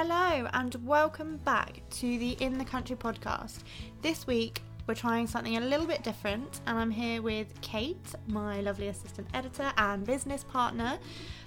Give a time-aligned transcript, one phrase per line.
[0.00, 3.64] Hello, and welcome back to the In the Country podcast.
[4.00, 8.60] This week, we're trying something a little bit different, and I'm here with Kate, my
[8.60, 11.00] lovely assistant editor and business partner.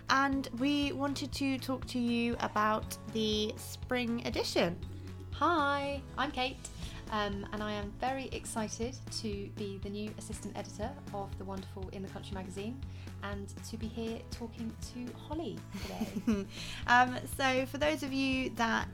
[0.09, 4.75] And we wanted to talk to you about the spring edition.
[5.31, 6.68] Hi, I'm Kate,
[7.12, 11.88] um, and I am very excited to be the new assistant editor of the wonderful
[11.93, 12.81] In the Country magazine
[13.23, 16.45] and to be here talking to Hollie today.
[16.88, 18.88] um, so, for those of you that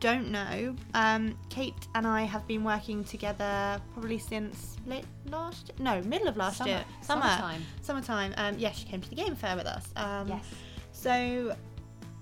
[0.00, 6.02] don't know, um, Kate and I have been working together probably since late last no
[6.02, 6.70] middle of last Summer.
[6.70, 7.22] year Summer.
[7.22, 7.62] Summertime.
[7.82, 8.34] summertime.
[8.36, 9.88] Um, yeah, she came to the game fair with us.
[9.96, 10.44] Um, yes.
[10.92, 11.56] So,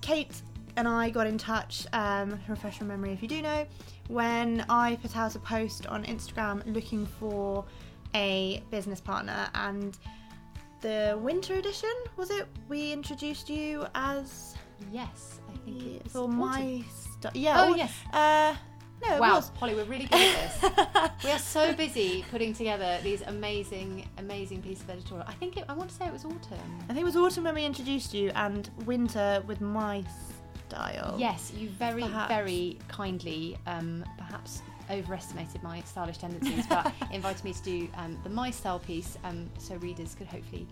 [0.00, 0.42] Kate
[0.76, 3.66] and I got in touch, um, refresh your memory if you do know,
[4.08, 7.64] when I put out a post on Instagram looking for
[8.14, 9.48] a business partner.
[9.54, 9.96] And
[10.84, 12.46] the winter edition, was it?
[12.68, 14.54] We introduced you as.
[14.92, 16.12] Yes, I think it was.
[16.12, 16.36] For autumn.
[16.36, 16.84] my.
[17.22, 17.62] St- yeah.
[17.64, 17.92] Oh, or- yes.
[18.12, 18.54] Uh,
[19.02, 19.50] no, it Wow, was.
[19.58, 21.10] Hollie, we're really good at this.
[21.24, 25.26] we are so busy putting together these amazing, amazing pieces of editorial.
[25.26, 26.78] I think it, I want to say it was autumn.
[26.88, 30.04] I think it was autumn when we introduced you, and winter with my
[30.68, 31.16] style.
[31.18, 32.28] Yes, you very, Perhaps.
[32.28, 38.30] very kindly, um, perhaps overestimated my stylish tendencies, but invited me to do um, the
[38.30, 40.66] My Style piece um, so readers could hopefully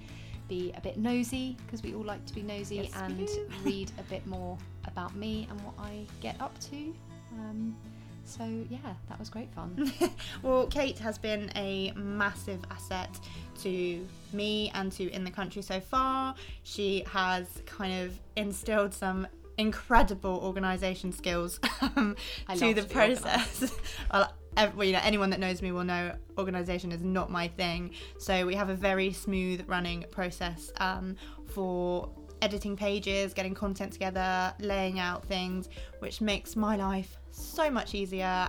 [0.48, 3.28] be a bit nosy, because we all like to be nosy, Yes, and
[3.64, 6.94] read a bit more about me and what I get up to.
[7.38, 7.77] Um,
[8.24, 9.92] so, yeah, that was great fun.
[10.42, 13.10] well, Kate has been a massive asset
[13.62, 16.34] to me and to In the Country so far.
[16.62, 19.26] She has kind of instilled some
[19.58, 22.17] incredible organisation skills um,
[22.48, 23.72] I to love the to process.
[24.12, 27.48] well, ev- well, you know, anyone that knows me will know organisation is not my
[27.48, 27.92] thing.
[28.19, 31.16] So we have a very smooth running process um,
[31.47, 32.10] for
[32.41, 35.69] editing pages, getting content together, laying out things,
[36.00, 38.49] which makes my life so much easier.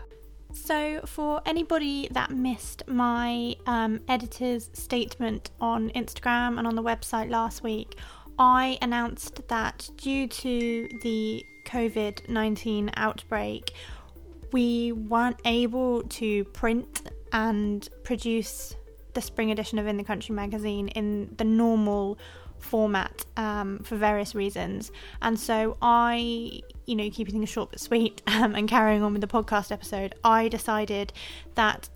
[0.53, 7.31] So, for anybody that missed my um, editor's statement on Instagram and on the website
[7.31, 7.97] last week,
[8.39, 13.73] I announced that due to the COVID 19 outbreak,
[14.51, 18.75] we weren't able to print and produce
[19.13, 22.17] the spring edition of In the Country magazine in the normal
[22.59, 24.91] format um, for various reasons.
[25.21, 29.21] And so I, you know, keeping things short but sweet um, and carrying on with
[29.21, 31.13] the podcast episode, I decided
[31.55, 31.89] that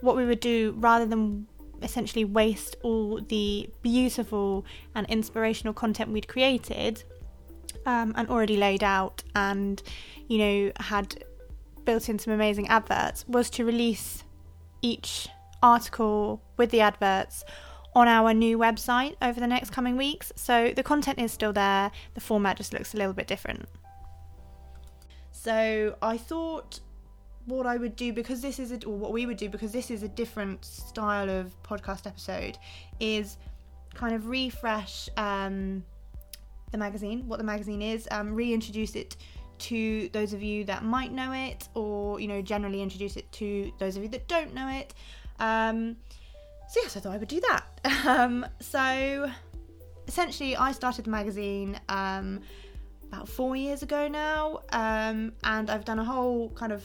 [0.00, 1.46] what we would do rather than
[1.84, 4.64] essentially waste all the beautiful
[4.94, 7.04] and inspirational content we'd created
[7.86, 9.82] um, and already laid out and,
[10.28, 11.24] you know, had
[11.84, 14.24] built in some amazing adverts was to release
[14.82, 15.28] each
[15.62, 17.44] article with the adverts
[17.94, 20.32] on our new website over the next coming weeks.
[20.36, 23.68] So the content is still there, the format just looks a little bit different.
[25.30, 26.80] So I thought
[27.46, 29.90] what I would do because this is a, or what we would do because this
[29.90, 32.58] is a different style of podcast episode
[33.00, 33.36] is
[33.94, 35.84] kind of refresh um,
[36.72, 39.16] the magazine, what the magazine is, um, reintroduce it
[39.56, 43.72] to those of you that might know it, or you know, generally introduce it to
[43.78, 44.94] those of you that don't know it.
[45.38, 45.96] Um,
[46.68, 47.64] so yes, I thought I would do that.
[48.06, 49.30] Um, so
[50.08, 52.40] essentially, I started the magazine um,
[53.04, 56.84] about four years ago now, um, and I've done a whole kind of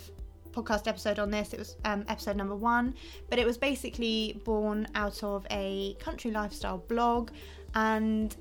[0.52, 1.54] podcast episode on this.
[1.54, 2.96] It was um, episode number one,
[3.30, 7.32] but it was basically born out of a country lifestyle blog,
[7.76, 8.36] and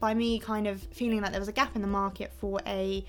[0.00, 3.04] by me kind of feeling that there was a gap in the market for a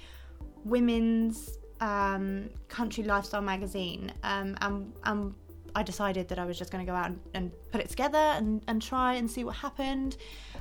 [0.66, 5.34] women's um, country lifestyle magazine, um, and, and
[5.76, 8.18] I decided that I was just going to go out and, and put it together
[8.18, 10.18] and, and try and see what happened.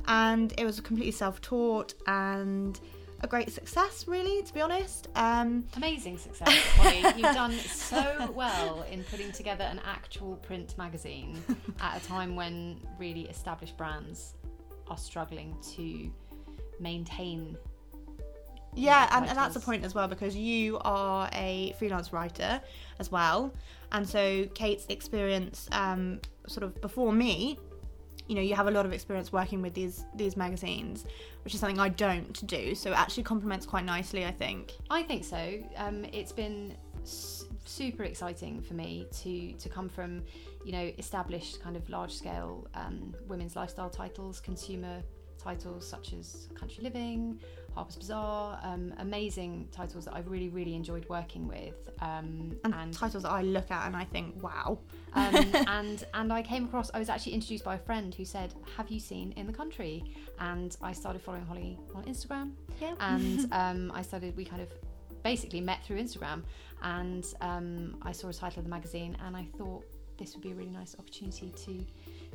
[0.06, 2.78] And it was completely self taught and
[3.20, 5.08] a great success, really, to be honest.
[5.16, 7.02] Um, Amazing success, Hollie.
[7.16, 11.42] You've done so well in putting together an actual print magazine
[11.80, 14.34] at a time when really established brands
[14.88, 16.10] are struggling to
[16.80, 17.56] maintain.
[18.74, 22.60] Yeah, and, and that's a point as well because you are a freelance writer
[23.00, 23.52] as well,
[23.90, 27.58] and so Kate's experience, um, sort of before me,
[28.28, 31.06] you know, you have a lot of experience working with these these magazines,
[31.44, 32.74] which is something I don't do.
[32.74, 34.72] So it actually complements quite nicely, I think.
[34.90, 35.58] I think so.
[35.76, 40.22] Um, it's been s- super exciting for me to to come from,
[40.64, 45.02] you know, established kind of large scale um, women's lifestyle titles, consumer
[45.38, 47.40] titles such as Country Living,
[47.78, 51.78] Harper's Bazaar, um, amazing titles that I've really really enjoyed working with.
[52.00, 54.78] Um, And, and titles that I look at and I think, wow.
[55.14, 55.34] um,
[55.78, 56.90] and and I came across.
[56.92, 59.94] I was actually introduced by a friend who said, "Have you seen In the Country?"
[60.40, 62.46] And I started following Hollie on Instagram,
[62.80, 62.94] Yeah.
[63.00, 64.36] and um, I started.
[64.36, 64.70] We kind of
[65.22, 66.42] basically met through Instagram,
[66.82, 69.84] and um, I saw a title of the magazine, and I thought
[70.18, 71.72] this would be a really nice opportunity to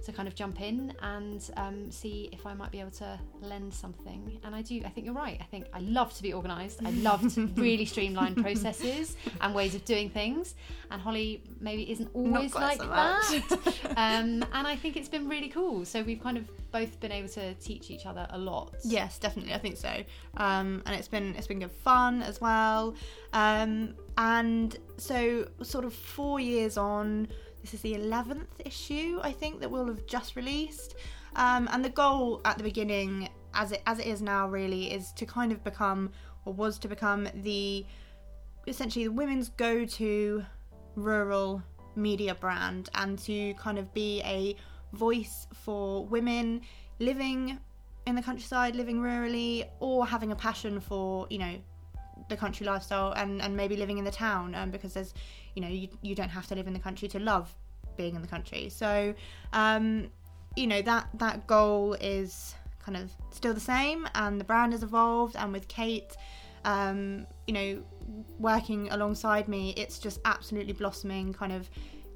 [0.06, 3.74] to kind of jump in and um, see if I might be able to lend
[3.74, 4.40] something.
[4.44, 4.82] And I do.
[4.86, 5.38] I think you're right.
[5.40, 6.82] I think I love to be organised.
[6.86, 10.56] I love to really streamline processes and ways of doing things.
[10.92, 13.44] And Hollie maybe isn't always like so that.
[13.98, 15.86] um, and I think it's been really cool.
[15.86, 18.76] So we've kind of both been able to teach each other a lot.
[18.84, 19.54] Yes, definitely.
[19.54, 20.04] I think so.
[20.38, 22.96] Um, and it's been it's been good fun as well.
[23.32, 27.28] Um, and so, sort of four years on,
[27.64, 30.96] this is the eleventh issue I think that we'll have just released.
[31.36, 35.14] Um, and the goal at the beginning, as it as it is now, really is
[35.14, 36.12] to kind of become,
[36.46, 37.86] or was to become the
[38.68, 40.46] essentially the women's go-to
[40.96, 41.64] rural
[41.96, 44.56] media brand, and to kind of be a
[44.92, 46.62] voice for women
[47.00, 47.58] living
[48.06, 51.56] in the countryside, living rurally, or having a passion for you know
[52.30, 55.14] the country lifestyle and and maybe living in the town um, because there's
[55.56, 57.54] you know you, you don't have to live in the country to love
[57.98, 58.70] being in the country.
[58.70, 59.14] So
[59.54, 60.10] um,
[60.56, 64.84] you know that that goal is kind of still the same and the brand has
[64.84, 66.16] evolved and with kate
[66.66, 67.84] um, you know
[68.40, 71.70] working alongside me it's just absolutely blossoming kind of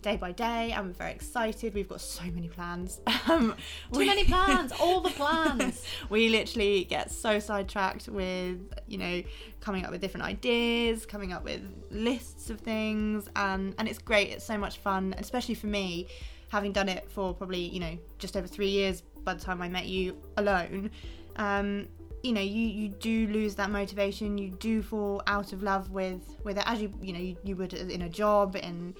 [0.07, 1.73] day by day and we're very excited.
[1.73, 3.01] We've got so many plans.
[3.29, 3.55] Um,
[3.91, 5.83] Too many plans, all the plans.
[6.09, 8.57] we literally get so sidetracked with
[8.87, 9.21] you know
[9.59, 11.61] coming up with different ideas coming up with
[11.91, 16.07] lists of things and and it's great it's so much fun especially for me
[16.49, 19.67] having done it for probably you know just over three years by the time i
[19.67, 20.89] met you alone.
[21.35, 21.89] Um
[22.23, 26.23] you know you you do lose that motivation you do fall out of love with
[26.43, 28.95] with it as you you know you, you would in a job and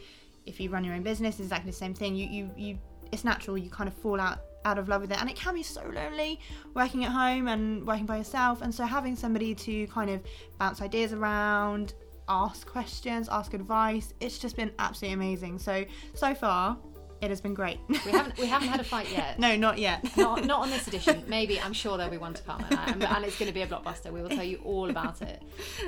[0.47, 2.15] if you run your own business it's exactly the same thing.
[2.15, 2.79] You you, you
[3.11, 5.19] it's natural you kind of fall out out of love with it.
[5.19, 6.39] And it can be so lonely
[6.73, 8.61] working at home and working by yourself.
[8.61, 10.21] And so having somebody to kind of
[10.59, 11.93] bounce ideas around
[12.29, 15.57] ask questions ask advice it's just been absolutely amazing.
[15.59, 16.77] So so far
[17.21, 19.39] it has been great We haven't we haven't had a fight yet.
[19.39, 21.23] no not yet Not, not on this edition.
[21.27, 23.67] Maybe I'm sure there'll be one to come, and, and it's going to be a
[23.67, 24.11] blockbuster.
[24.11, 25.41] We will tell you all about it.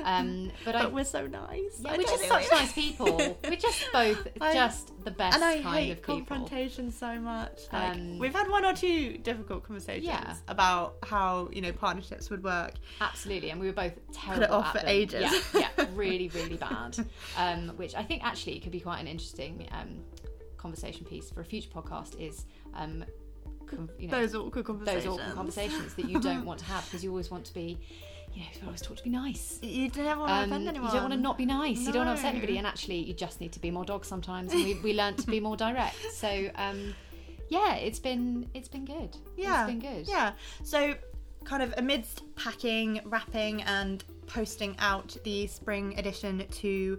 [0.04, 3.38] Um, but I, we're so nice yeah, I we're just such nice people.
[3.44, 6.16] We're just both I- just the best and I kind hate of people.
[6.26, 7.60] confrontation so much.
[7.72, 10.34] Like, Um, we've had one or two difficult conversations Yeah.
[10.48, 12.74] about how you know partnerships would work.
[13.00, 14.54] Absolutely, and we were both terrible.
[14.54, 14.88] off at for them.
[14.88, 15.32] ages.
[15.54, 16.96] Yeah, yeah, really, really bad.
[17.36, 20.02] Um, which I think actually could be quite an interesting um,
[20.60, 22.18] conversation piece for a future podcast.
[22.20, 23.04] Is um,
[23.98, 25.04] you know Those awkward conversations.
[25.04, 27.78] those awkward conversations that you don't want to have because you always want to be,
[28.34, 29.58] you know, you always talk to be nice.
[29.62, 31.78] You never want to Um, offend you don't want to not be nice.
[31.80, 32.38] You don't want to upset No.
[32.38, 34.52] anybody, and actually, you just need to be more dog sometimes.
[34.52, 35.96] And we, we learned to be more direct.
[36.12, 36.94] So, um,
[37.48, 39.16] yeah, it's been it's been good.
[39.36, 39.64] Yeah.
[39.64, 40.08] it's been good.
[40.08, 40.32] Yeah.
[40.64, 40.94] So,
[41.44, 46.98] kind of amidst packing, wrapping, and posting out the spring edition to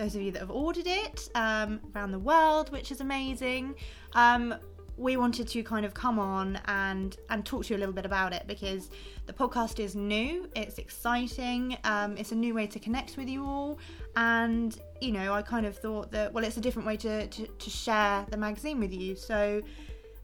[0.00, 3.74] those of you that have ordered it um, around the world, which is amazing.
[4.14, 4.54] Um,
[4.96, 8.04] we wanted to kind of come on and and talk to you a little bit
[8.04, 8.90] about it because
[9.24, 13.42] the podcast is new it's exciting um, it's a new way to connect with you
[13.42, 13.78] all
[14.16, 17.46] and you know i kind of thought that well it's a different way to, to,
[17.46, 19.62] to share the magazine with you so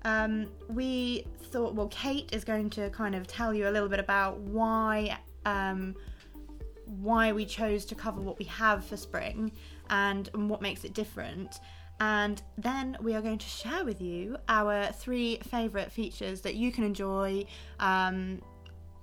[0.07, 3.99] um, we thought, well, Kate is going to kind of tell you a little bit
[3.99, 5.97] about why um,
[6.87, 9.53] why we chose to cover what we have for spring
[9.91, 11.59] and, and what makes it different.
[11.99, 16.71] And then we are going to share with you our three favourite features that you
[16.71, 17.47] can enjoy
[17.81, 18.43] um,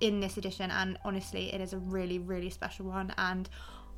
[0.00, 0.70] in this edition.
[0.70, 3.12] And honestly, it is a really, really special one.
[3.18, 3.48] And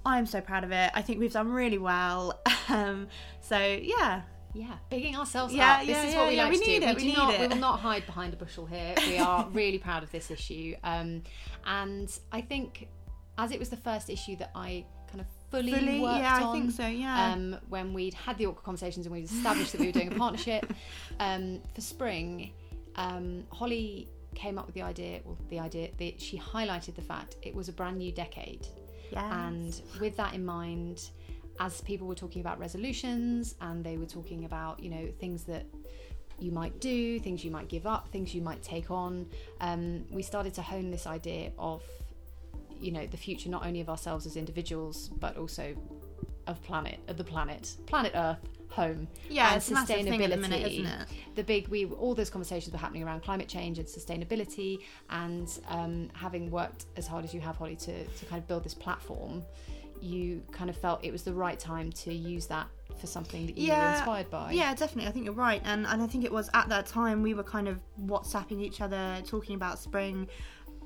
[0.04, 0.90] I'm so proud of it.
[0.94, 2.40] I think we've done really well.
[2.68, 3.06] Um,
[3.40, 5.80] so, yeah, yeah, bigging ourselves Yeah, up.
[5.82, 6.86] This yeah, is yeah, what we yeah, like we to need do.
[6.86, 7.28] it, we we do not.
[7.30, 8.94] need We will not hide behind a bushel here.
[9.06, 11.22] We are really proud of this issue, um,
[11.64, 12.88] and I think
[13.38, 16.20] as it was the first issue that I kind of fully, fully, worked on.
[16.20, 17.32] yeah, I think so, yeah.
[17.32, 20.14] um, when we'd had the awkward conversations and we'd established that we were doing a
[20.18, 20.72] partnership
[21.20, 22.52] um, for spring,
[22.96, 25.20] um, Holly came up with the idea.
[25.24, 28.66] Well, the idea that she highlighted the fact it was a brand new decade,
[29.10, 29.46] yeah.
[29.46, 31.10] and with that in mind,
[31.60, 35.64] as people were talking about resolutions and they were talking about you know things that
[36.38, 39.26] you might do, things you might give up, things you might take on,
[39.62, 41.82] um, we started to hone this idea of
[42.80, 45.74] you know the future not only of ourselves as individuals but also
[46.46, 50.36] of planet of the planet planet earth home Yeah, and it's a thing at the
[50.36, 50.80] minute, sustainability.
[50.80, 51.08] isn't it?
[51.34, 54.78] the big we all those conversations were happening around climate change and sustainability
[55.10, 58.64] and um, having worked as hard as you have Hollie to, to kind of build
[58.64, 59.42] this platform
[60.00, 62.68] you kind of felt it was the right time to use that
[63.00, 65.08] for something that you were inspired by Yeah, definitely.
[65.08, 67.42] I think you're right, and and I think it was at that time we were
[67.42, 70.28] kind of WhatsApping each other, talking about spring,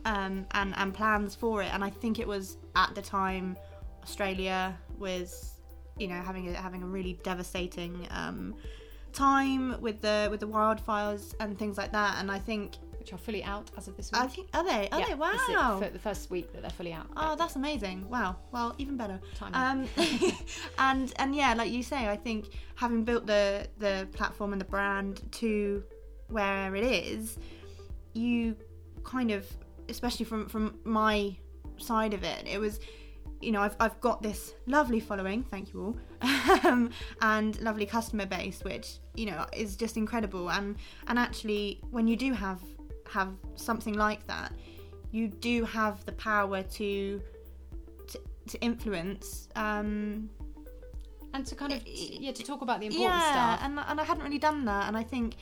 [0.04, 1.72] um, and and plans for it.
[1.72, 3.56] And I think it was at the time
[4.02, 5.60] Australia was,
[5.98, 8.54] you know, having a, having a really devastating um,
[9.12, 12.16] time with the with the wildfires and things like that.
[12.18, 14.20] And I think which are fully out as of this week.
[14.20, 14.88] I think are they?
[14.92, 15.14] Are yeah, they?
[15.14, 15.80] Wow.
[15.80, 17.06] the first week that they're fully out.
[17.16, 18.08] Oh, that's amazing!
[18.08, 18.36] Wow.
[18.52, 19.18] Well, even better.
[19.54, 19.88] Um,
[20.78, 24.66] and and yeah, like you say, I think having built the the platform and the
[24.66, 25.82] brand to
[26.28, 27.38] where it is,
[28.12, 28.56] you
[29.02, 29.46] kind of,
[29.90, 31.36] especially from from my
[31.78, 32.80] side of it, it was.
[33.42, 35.96] You know, I've, I've got this lovely following, thank you all,
[36.62, 36.90] um,
[37.22, 40.50] and lovely customer base, which you know is just incredible.
[40.50, 42.60] And and actually, when you do have
[43.08, 44.52] have something like that,
[45.10, 47.22] you do have the power to
[48.08, 50.28] to, to influence um,
[51.34, 53.60] and to kind of yeah to talk about the important yeah, stuff.
[53.66, 55.36] and and I hadn't really done that, and I think,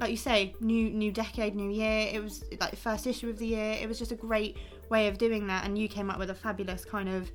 [0.00, 2.08] like you say, new new decade, new year.
[2.12, 3.76] It was like the first issue of the year.
[3.80, 4.56] It was just a great
[4.88, 7.30] way of doing that, and you came up with a fabulous kind of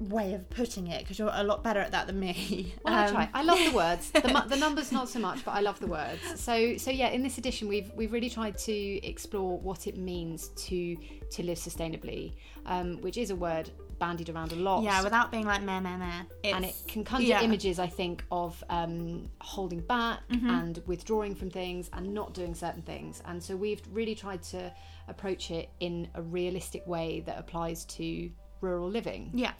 [0.00, 2.74] way of putting it because you're a lot better at that than me.
[2.84, 3.28] Well, I Um, try.
[3.34, 4.10] I love the words.
[4.10, 6.20] The, the numbers not so much, but I love the words.
[6.36, 10.48] So, so yeah, in this edition, we've we've really tried to explore what it means
[10.66, 10.96] to
[11.30, 12.34] to live sustainably,
[12.66, 14.82] um, which is a word bandied around a lot.
[14.82, 16.22] yeah, without being like meh meh meh.
[16.44, 17.42] and it can conjure yeah.
[17.42, 20.50] images, I think, of um, holding back Mm-hmm.
[20.50, 23.22] and withdrawing from things and not doing certain things.
[23.26, 24.72] And so we've really tried to
[25.08, 29.30] approach it in a realistic way that applies to rural living.
[29.34, 29.52] Yeah.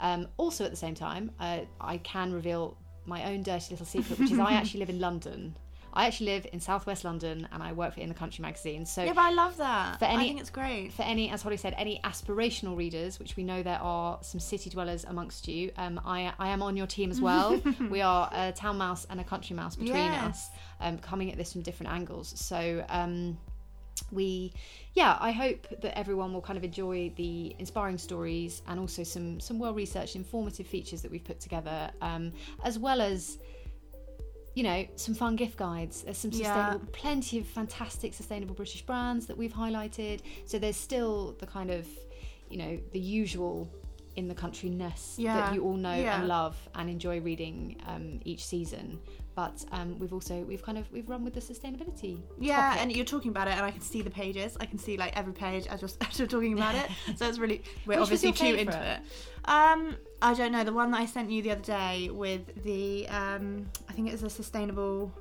[0.00, 2.76] Um, also, at the same time, uh, I can reveal
[3.06, 5.56] my own dirty little secret, which is I actually live in London.
[5.94, 8.84] I actually live in southwest London and I work for In the Country magazine.
[8.84, 9.98] So, Yeah, but I love that.
[9.98, 10.92] For any- I think it's great.
[10.92, 14.68] for any, as Hollie said, any aspirational readers, which we know there are some city
[14.68, 17.60] dwellers amongst you, um, I, I am on your team as well.
[17.90, 20.28] we are a town mouse and a country mouse between Yes.
[20.28, 20.48] us,
[20.80, 22.34] um, coming at this from different angles.
[22.38, 23.38] So, um,
[24.12, 24.52] we
[24.94, 29.38] yeah i hope that everyone will kind of enjoy the inspiring stories and also some
[29.40, 32.32] some well researched informative features that we've put together um,
[32.64, 33.38] as well as
[34.54, 36.38] you know some fun gift guides there's some Yeah.
[36.72, 41.70] sustainable plenty of fantastic sustainable british brands that we've highlighted so there's still the kind
[41.70, 41.86] of
[42.50, 43.68] you know the usual
[44.18, 45.34] in the countryness Yeah.
[45.36, 46.18] that you all know Yeah.
[46.18, 48.98] and love and enjoy reading um, each season
[49.36, 52.80] but um, we've also we've kind of we've run with the sustainability Yeah, topic.
[52.82, 54.56] and you're talking about it, and I can see the pages.
[54.58, 56.88] I can see like every page as you're, as you're talking about it.
[57.16, 58.98] So it's really we're Which obviously too into it.
[59.44, 63.06] Um, I don't know the one that I sent you the other day with the
[63.20, 65.12] um, I think it was a sustainable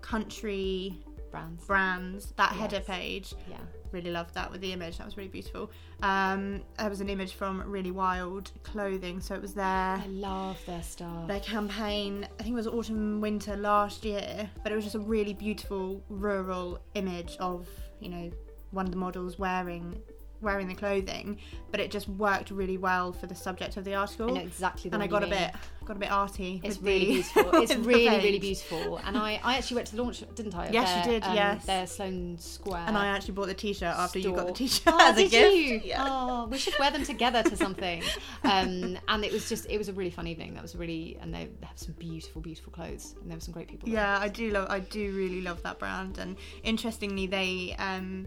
[0.00, 0.96] country
[1.30, 3.34] brands brands that header page.
[3.50, 3.56] yeah
[3.92, 4.98] Really loved that with the image.
[4.98, 5.70] That was really beautiful.
[6.02, 10.58] Um, there was an image from Really Wild clothing, so it was their I love
[10.66, 11.26] their stuff.
[11.26, 12.26] their campaign.
[12.38, 16.02] I think it was autumn winter last year, but it was just a really beautiful
[16.08, 17.68] rural image of
[18.00, 18.30] you know
[18.70, 20.00] one of the models wearing
[20.40, 21.38] wearing the clothing,
[21.72, 24.28] but it just worked really well for the subject of the I article.
[24.34, 25.52] know exactly the and I got a bit
[25.88, 26.60] got a bit arty.
[26.62, 27.62] It's really the- beautiful.
[27.62, 28.98] It's really, really beautiful.
[29.04, 30.70] And I, I actually went to the launch, didn't I?
[30.70, 31.64] Yes, you did, um, yes.
[31.66, 32.84] Their Sloane Square.
[32.86, 34.52] And I actually bought the T-shirt after you got the.
[34.52, 35.54] T-shirt Oh, as a gift.
[35.56, 35.80] you?
[35.88, 36.04] Yeah.
[36.06, 38.02] Oh, we should wear them together to something.
[38.44, 40.54] Um, and it was just, it was a really fun evening.
[40.54, 43.68] That was really, and they have some beautiful, beautiful clothes, and there were some great
[43.68, 43.86] people.
[43.88, 43.96] there.
[43.96, 44.66] Yeah, I do love.
[44.70, 46.18] I do really love that brand.
[46.18, 48.26] And interestingly, they um,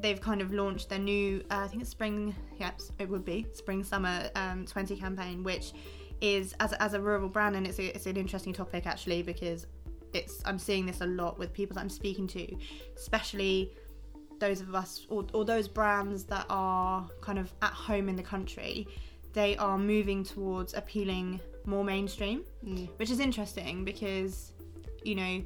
[0.00, 1.42] they've kind of launched their new.
[1.50, 2.34] Uh, I think it's spring.
[2.58, 5.72] Yes, it would be spring summer um, twenty campaign, which
[6.20, 9.66] is as as a rural brand, and it's a, it's an interesting topic actually because
[10.12, 12.56] it's I'm seeing this a lot with people that I'm speaking to,
[12.96, 13.72] especially
[14.38, 18.22] those of us or, or those brands that are kind of at home in the
[18.22, 18.86] country.
[19.32, 22.88] They are moving towards appealing more mainstream Mm.
[22.96, 24.52] which is interesting because
[25.04, 25.42] you know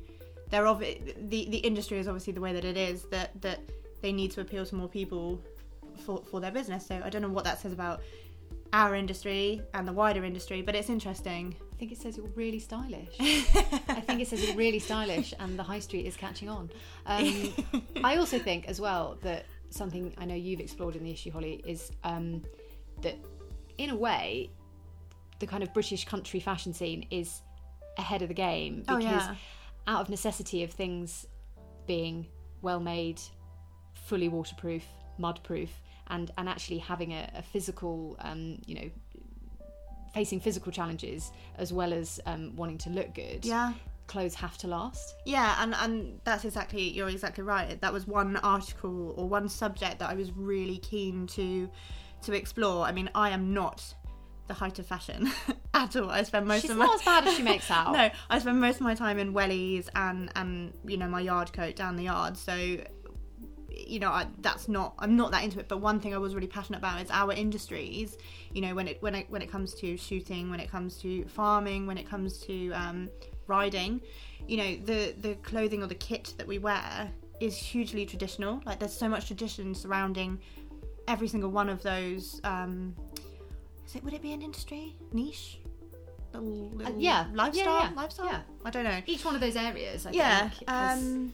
[0.51, 3.61] they're of the the industry is obviously the way that it is that that
[4.01, 5.43] they need to appeal to more people
[6.07, 8.01] for for their business so i don't know what that says about
[8.73, 12.61] our industry and the wider industry but it's interesting I think it says you're really
[12.61, 13.09] stylish.
[13.21, 16.71] I think it says you're really stylish, and the high street is catching on.
[17.07, 17.53] Um,
[18.05, 21.61] I also think as well that something I know you've explored in the issue, Hollie,
[21.67, 22.43] is um,
[23.01, 23.17] that
[23.79, 24.51] in a way,
[25.41, 27.43] the kind of British country fashion scene is
[27.99, 29.35] ahead of the game Oh, because yeah.
[29.89, 31.27] out of necessity of things
[31.89, 32.29] being
[32.61, 33.21] well made,
[34.07, 34.85] fully waterproof,
[35.19, 35.71] mud proof,
[36.13, 38.89] and and actually having a, a physical, um, you know,
[40.15, 43.45] facing physical challenges as well as um, wanting to look good.
[43.45, 43.73] yeah
[44.09, 45.15] Clothes have to last.
[45.25, 50.01] yeah and and that's exactly you're exactly right that was one article or one subject
[50.01, 51.71] that i was really keen to
[52.21, 53.79] to explore i mean i am not
[54.49, 55.31] the height of fashion
[55.75, 57.93] at all i spend most She's of not my as bad as she makes out.
[57.93, 61.53] No, I spend most of my time in wellies and and you know my yard
[61.55, 62.37] coat down the yard.
[62.37, 62.55] So
[63.93, 66.35] you know I, that's not i'm not that into it but one thing i was
[66.35, 68.17] really passionate about is our industries
[68.55, 71.25] you know when it when it when it comes to shooting when it comes to
[71.27, 73.09] farming when it comes to um,
[73.47, 74.01] riding
[74.49, 78.63] you know the the clothing or the kit that we wear is hugely traditional.
[78.65, 80.39] Like there's so much tradition surrounding
[81.09, 82.95] every single one of those um
[83.85, 84.95] is it would it be an industry?
[85.13, 85.59] Niche?
[86.33, 87.27] Little, little Uh, yeah.
[87.35, 88.27] lifestyle Yeah, yeah, lifestyle?
[88.27, 88.41] Yeah.
[88.65, 89.01] i don't know.
[89.07, 91.33] Each one of those areas, I yeah think, um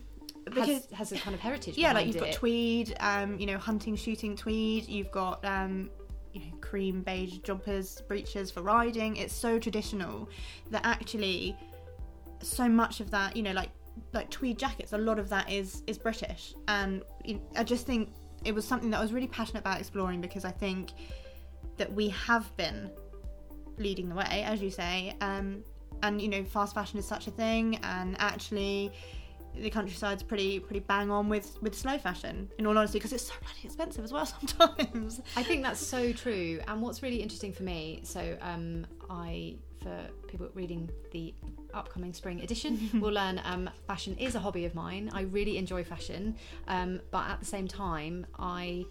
[0.48, 1.76] because has a kind of heritage.
[1.76, 4.88] yeah like you've got tweed um you know hunting shooting tweed.
[4.88, 5.90] You've got um
[6.32, 9.16] you know cream beige jumpers breeches for riding.
[9.16, 10.28] It's so traditional
[10.70, 11.56] that actually
[12.40, 13.70] so much of that you know like
[14.12, 16.54] like tweed jackets a lot of that is is british.
[16.68, 17.02] And
[17.56, 18.10] i just think
[18.44, 20.92] it was something that i was really passionate about exploring because i think
[21.76, 22.88] that we have been
[23.78, 25.14] leading the way as you say.
[25.20, 25.64] Um
[26.02, 27.78] and you know fast fashion is such a thing.
[27.82, 28.92] And actually
[29.60, 33.24] the countryside's pretty pretty bang on with with slow fashion in all honesty because it's
[33.26, 36.60] so bloody expensive as well sometimes I think that's so true.
[36.66, 39.96] And what's really interesting for me, so um, I, for
[40.26, 41.34] people reading the
[41.74, 45.10] upcoming spring edition, will learn um, fashion is a hobby of mine.
[45.12, 46.36] I really enjoy fashion,
[46.66, 48.84] um, but at the same time, I.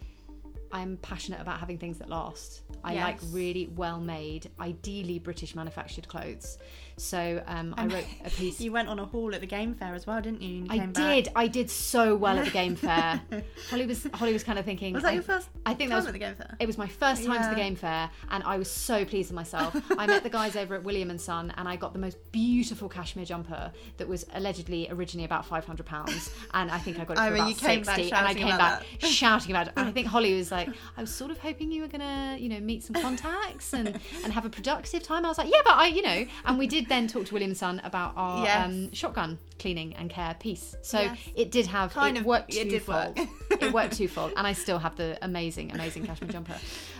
[0.70, 2.64] I'm passionate about having things that last.
[2.84, 6.58] I like really well made, ideally British manufactured clothes.
[6.98, 8.60] So um, I wrote a piece.
[8.68, 10.80] you went on a haul at the game fair as well didn't you, you I
[10.80, 11.16] came back.
[11.25, 11.30] did.
[11.36, 13.22] I did so well at the game fair.
[13.70, 14.94] Hollie was Hollie was kind of thinking.
[14.94, 16.66] was that I- your first I think time that was at the game fair it
[16.66, 19.75] was my first time to the game fair, and I was so pleased with myself.
[19.98, 22.89] I met the guys over at William and Son, and I got the most beautiful
[22.89, 27.13] cashmere jumper that was allegedly originally about five hundred pounds, and I think I got
[27.13, 28.13] it for I mean, about you came back sixty.
[28.13, 29.74] and I came back shouting about it.
[29.77, 32.50] And I think Hollie was like, "I was sort of hoping you were gonna, you
[32.50, 35.75] know, meet some contacts and and have a productive time." I was like, "Yeah, but
[35.75, 38.66] I, you know," and we did then talk to William Son about our Yes.
[38.66, 40.75] um, shotgun cleaning and care piece.
[40.81, 41.18] So Yes.
[41.35, 43.18] it did have Kind it of- worked it did work.
[43.18, 46.57] it worked twofold, and I still have the amazing, amazing cashmere jumper.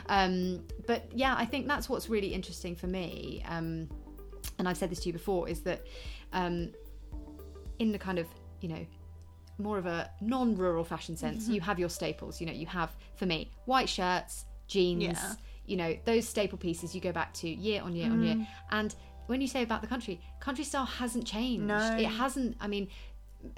[0.10, 3.44] Um, but yeah, I think that's what's really interesting for me.
[3.48, 3.90] Um,
[4.60, 5.86] and I've said this to you before, is that
[6.34, 6.72] um,
[7.80, 8.28] in the kind of
[8.62, 8.86] you know
[9.60, 11.54] more of a non-rural fashion sense, Mm-hmm.
[11.54, 12.40] you have your staples.
[12.40, 15.04] You know, you have for me white shirts, jeans.
[15.04, 15.34] Yeah.
[15.66, 18.36] You know, those staple pieces you go back to year on year on year.
[18.36, 18.48] Mm.
[18.72, 18.96] And
[19.28, 21.66] when you say about the country, country style hasn't changed.
[21.66, 21.96] No.
[21.98, 22.58] It hasn't.
[22.60, 22.88] I mean,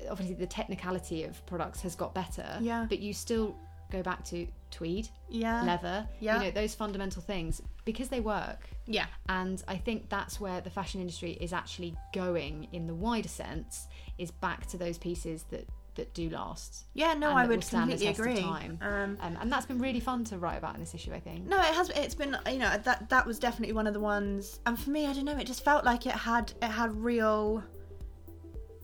[0.09, 2.57] obviously the technicality of products has got better.
[2.59, 2.85] Yeah.
[2.87, 3.55] But you still
[3.91, 6.07] go back to tweed, yeah leather.
[6.19, 6.37] Yeah.
[6.37, 8.69] You know those fundamental things because they work.
[8.85, 13.29] yeah And I think that's where the fashion industry is actually going in the wider
[13.29, 13.87] sense
[14.19, 16.85] is back to those pieces that that do last.
[16.93, 20.57] yeah no i would completely agree um Um, and that's been really fun to write
[20.57, 21.45] about in this issue, I think.
[21.47, 21.89] No, it has.
[21.89, 25.05] It's been you know that that was definitely one of the ones, and for me,
[25.07, 25.37] I don't know.
[25.37, 27.63] It just felt like it had it had real.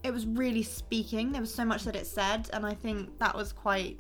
[0.03, 1.31] It was really speaking.
[1.31, 3.99] There was so much that it said, and I think that was quite.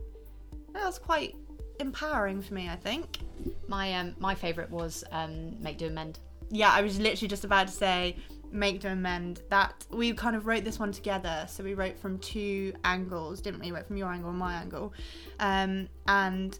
[0.73, 1.35] That was quite
[1.79, 2.69] empowering for me.
[2.69, 3.19] I think.
[3.67, 6.19] My um my favourite was um Make Do and Mend.
[6.51, 8.17] Yeah, I was literally just about to say
[8.55, 9.85] make do and mend that.
[9.91, 13.71] We kind of wrote this one together so we wrote from two angles didn't we,
[13.71, 14.93] we wrote from your angle and my angle.
[15.39, 16.57] Um, and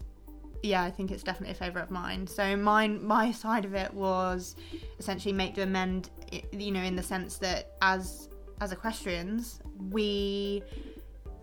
[0.62, 2.26] yeah i think it's definitely a favorite of mine.
[2.26, 4.56] So mine my side of it was
[4.98, 6.10] essentially make do and mend
[6.52, 8.28] you know in the sense that as
[8.60, 10.62] as equestrians we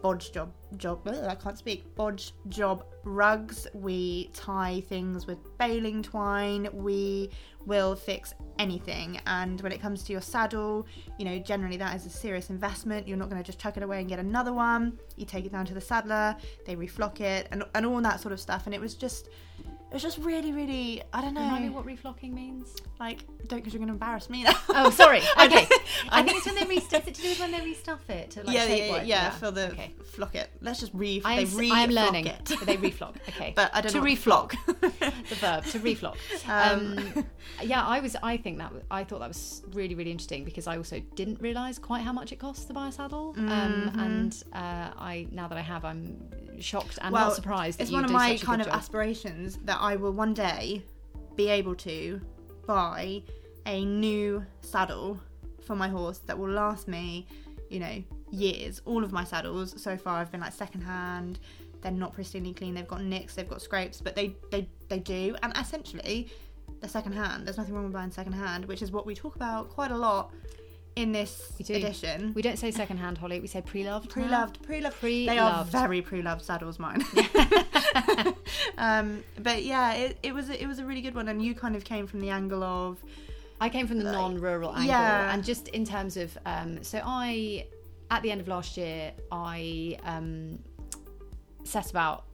[0.04, 1.96] bodge job job ugh, I can't speak.
[1.96, 3.66] Bodge job rugs.
[3.74, 6.68] We tie things with baling twine.
[6.74, 7.30] We
[7.66, 9.22] will fix anything.
[9.26, 10.86] And when it comes to your saddle
[11.18, 13.08] you know generally that is a serious investment.
[13.08, 15.00] You're not going to just chuck it away and get another one.
[15.16, 16.36] You take it down to the saddler
[16.66, 18.66] they reflock it and, and all that sort of stuff.
[18.66, 19.30] And it was just
[19.94, 22.76] it was just really really i don't know Remind me what reflocking means?
[23.00, 25.20] like don't because you're going to embarrass me now Oh, sorry.
[25.46, 25.68] Okay.
[26.10, 28.44] I think it's when they restuff it to do with when they restuff it to
[28.44, 29.92] like yeah, shape yeah, yeah, yeah, for the Okay.
[30.16, 30.50] flock it.
[30.62, 31.22] Let's just re.
[31.24, 32.28] I they re I am learning.
[32.28, 32.46] It.
[32.66, 33.16] they reflock.
[33.30, 33.54] Okay.
[33.56, 34.04] but I don't to know.
[34.04, 34.56] what reflock.
[35.30, 36.16] the verb to reflock.
[36.48, 37.26] Um, Um,
[37.62, 38.16] yeah, I was.
[38.24, 41.40] I think that was, I thought that was really really interesting because I also didn't
[41.42, 43.34] realise quite how much it costs to buy a saddle.
[43.38, 43.98] Um, Mhm.
[44.06, 46.18] and uh, I now that I have, I'm
[46.60, 47.78] shocked and Well, not surprised.
[47.80, 48.76] That it's you one of my kind of job.
[48.78, 50.82] aspirations that I will one day
[51.36, 52.22] be able to
[52.65, 53.22] buy
[53.65, 55.19] a new saddle
[55.62, 57.28] for my horse that will last me,
[57.69, 58.82] you know, years.
[58.86, 61.39] All of my saddles so far have been like secondhand.
[61.82, 62.74] They're not pristinely clean.
[62.74, 63.36] They've got nicks.
[63.36, 65.36] They've got scrapes, but they they they do.
[65.43, 66.32] And essentially,
[66.80, 67.46] they're secondhand.
[67.46, 70.32] There's nothing wrong with buying secondhand, which is what we talk about quite a lot
[70.96, 72.34] in this We edition.
[72.36, 73.40] We don't say secondhand, Hollie.
[73.40, 74.10] We say pre-loved.
[74.10, 75.00] Pre-loved, pre-loved.
[75.00, 75.30] Pre-loved.
[75.30, 77.04] They are very pre-loved saddles, mine.
[78.78, 81.76] um, but yeah, it, it was it was a really good one, and you kind
[81.76, 83.04] of came from the angle of
[83.60, 85.34] I came from the Like, non-rural angle, yeah.
[85.34, 87.68] and just in terms of, um, so I,
[88.12, 90.60] at the end of last year, I um,
[91.64, 92.26] set about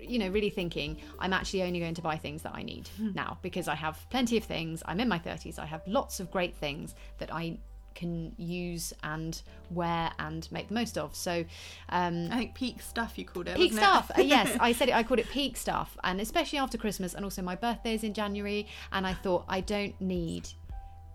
[0.00, 3.38] you know really thinking i'm actually only going to buy things that i need now
[3.42, 6.56] because i have plenty of things i'm in my 30s i have lots of great
[6.56, 7.56] things that i
[7.94, 11.44] can use and wear and make the most of so
[11.90, 13.56] um I think peak stuff you called it.
[13.56, 13.86] peak wasn't it?
[13.86, 17.14] stuff Uh, yes i said it i called it peak stuff and especially after christmas
[17.14, 20.48] and also my birthday is in january and i thought i don't need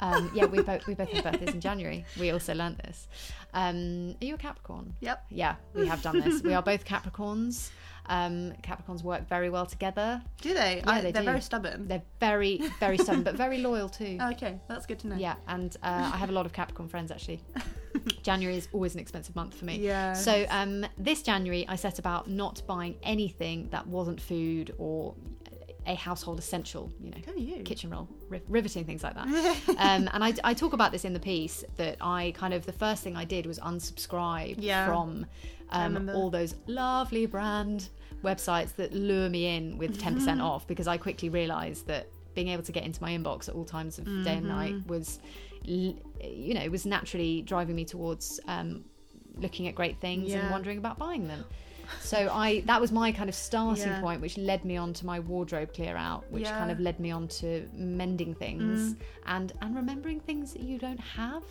[0.01, 3.07] um, yeah we both we both have birthdays in january we also learnt this
[3.53, 5.25] um, are you a capricorn Yep.
[5.29, 7.69] yeah we have done this we are both capricorns
[8.07, 10.77] um, capricorns work very well together Do they?
[10.77, 11.25] Yeah, I, they they're do.
[11.25, 11.87] very stubborn.
[11.87, 15.15] they're very very stubborn but very loyal too Oh, okay, that's good to know.
[15.15, 17.41] yeah and uh, i have a lot of capricorn friends actually
[18.23, 20.13] january is always an expensive month for me Yeah.
[20.13, 25.15] so um, this January, I set about not buying anything that wasn't food or
[25.87, 26.91] a household essential.
[27.01, 27.63] You know, you.
[27.63, 29.27] kitchen roll, riv- riveting things like that.
[29.77, 32.71] um, and I, I talk about this in the piece that I kind of the
[32.73, 34.87] first thing I did was unsubscribe Yeah.
[34.87, 35.25] from
[35.69, 37.89] um, all those lovely brand
[38.23, 40.41] websites that lure me in with 10% Mm-hmm.
[40.41, 43.65] off because I quickly realised that being able to get into my inbox at all
[43.65, 44.89] times of day and night Mm-hmm.
[44.89, 45.19] was,
[45.63, 48.83] you know, was naturally driving me towards um,
[49.35, 51.43] looking at great things and wondering about buying them.
[52.01, 54.01] So I that was my kind of starting Yeah.
[54.01, 57.11] point, which led me on to my wardrobe clear out, which kind of led me
[57.11, 58.97] on to mending things mm.
[59.25, 61.43] and and remembering things that you don't have.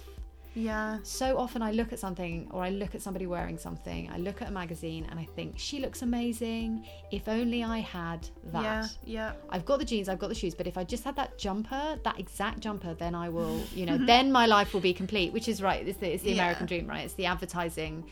[0.55, 0.99] Yeah.
[1.03, 4.41] So often I look at something or I look at somebody wearing something, I look
[4.43, 6.87] at a magazine and I think she looks amazing.
[7.11, 8.63] If only I had that.
[8.63, 8.87] Yeah.
[9.05, 9.33] Yeah.
[9.51, 11.99] I've got the jeans, I've got the shoes, but if I just had that jumper,
[12.05, 15.33] that exact jumper, then I will, you know, then my life will be complete.
[15.33, 15.87] Which is right.
[15.87, 16.43] It's the, it's the Yeah.
[16.43, 17.05] American dream, right?
[17.05, 18.05] It's the advertising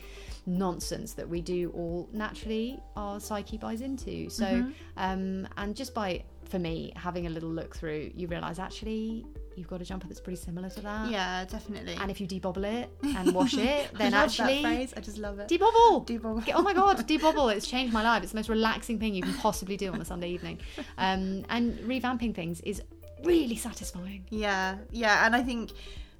[0.45, 2.79] nonsense that we do all naturally.
[2.97, 4.29] Our psyche buys into.
[4.29, 4.71] So, Mm-hmm.
[4.97, 9.25] um, and just by for me having a little look through, you realise actually
[9.57, 11.11] you've got a jumper that's pretty similar to that.
[11.11, 11.95] Yeah, definitely.
[11.99, 14.93] And if you debobble it and wash it, I then love actually that phrase.
[14.95, 15.47] I just love it.
[15.47, 16.05] debobble.
[16.05, 16.51] Debobble.
[16.53, 17.55] Oh my god, debobble!
[17.55, 18.23] It's changed my life.
[18.23, 20.59] It's the most relaxing thing you can possibly do on a Sunday evening.
[20.97, 22.81] Um, and revamping things is
[23.23, 24.25] really satisfying.
[24.29, 25.71] Yeah, yeah, and I think,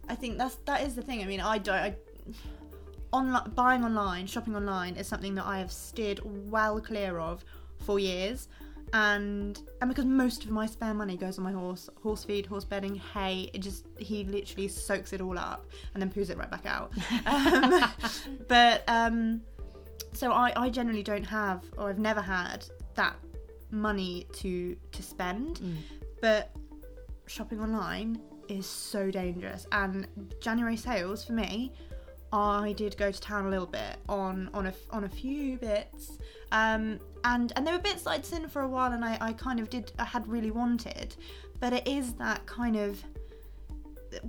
[0.09, 1.21] I think that's that is the thing.
[1.21, 1.75] I mean, I don't.
[1.75, 1.95] I,
[3.11, 7.45] online buying online, shopping online is something that I have steered well clear of
[7.85, 8.47] for years,
[8.93, 12.63] and and because most of my spare money goes on my horse, horse feed, horse
[12.63, 13.49] bedding, hay.
[13.53, 16.93] It just he literally soaks it all up and then poos it right back out.
[17.25, 17.83] Um,
[18.47, 19.41] but um,
[20.13, 23.15] so I I generally don't have or I've never had that
[23.71, 25.61] money to to spend,
[26.21, 26.51] but
[27.25, 30.05] shopping online is so dangerous and
[30.41, 31.71] january sales for me
[32.33, 36.17] i did go to town a little bit on on a on a few bits
[36.51, 39.59] um and and there were bits i'd seen for a while and i i kind
[39.59, 41.15] of did i had really wanted
[41.59, 43.01] but it is that kind of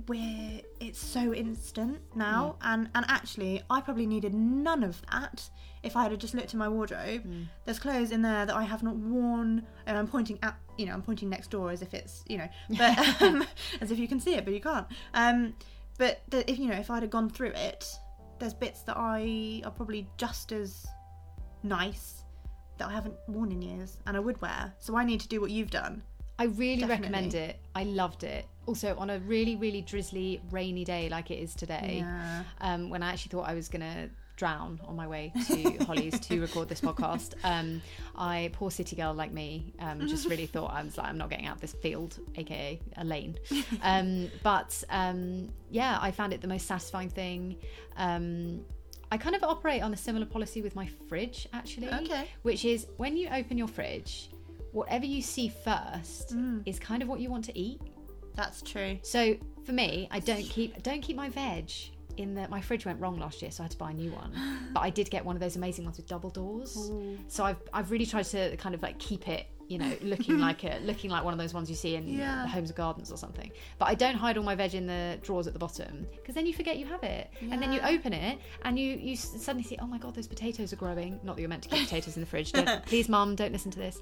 [0.07, 5.47] where it's so instant now and and actually i probably needed none of that
[5.83, 7.23] if i had just looked in my wardrobe.
[7.65, 10.93] There's clothes in there that i have not worn and i'm pointing at you know
[10.93, 13.45] i'm pointing next door as if it's you know but um,
[13.81, 14.87] as if you can see it but you can't.
[15.13, 15.53] Um
[15.97, 17.87] but the, if you know if i'd have gone through it
[18.39, 20.85] there's bits that i are probably just as
[21.63, 22.23] nice
[22.77, 25.39] that i haven't worn in years and i would wear so i need to do
[25.41, 26.01] what you've done
[26.37, 27.01] I really Definitely.
[27.05, 27.59] recommend it.
[27.75, 28.45] I loved it.
[28.65, 32.43] Also, on a really, really drizzly, rainy day like it is today, Yeah.
[32.59, 36.19] um, when I actually thought I was going to drown on my way to Hollie's
[36.19, 37.81] to record this podcast, um,
[38.15, 41.29] I, poor city girl like me, um, just really thought I was like, I'm not
[41.29, 43.37] getting out of this field, aka a lane.
[43.81, 47.57] Um, but um, yeah, I found it the most satisfying thing.
[47.97, 48.61] Um,
[49.11, 51.89] I kind of operate on a similar policy with my fridge, actually.
[51.89, 52.27] Okay.
[52.41, 54.29] Which is when you open your fridge,
[54.71, 57.79] whatever you see first is kind of what you want to eat.
[58.35, 61.71] that's true So for me, I don't keep don't keep my veg
[62.17, 64.11] in the my fridge went wrong last year, so I had to buy a new
[64.11, 64.31] one.
[64.73, 66.91] But I did get one of those amazing ones with double doors.
[67.27, 70.63] So I've I've really tried to kind of like keep it, you know, looking like
[70.63, 72.43] a looking like one of those ones you see in Yeah.
[72.43, 73.51] the homes and gardens or something.
[73.79, 76.45] But I don't hide all my veg in the drawers at the bottom because then
[76.45, 79.77] you forget you have it, and then you open it and you you suddenly see,
[79.81, 81.19] oh my god, those potatoes are growing.
[81.23, 82.51] Not that you're meant to keep potatoes in the fridge.
[82.51, 83.99] Don't, please, mum, don't listen to this.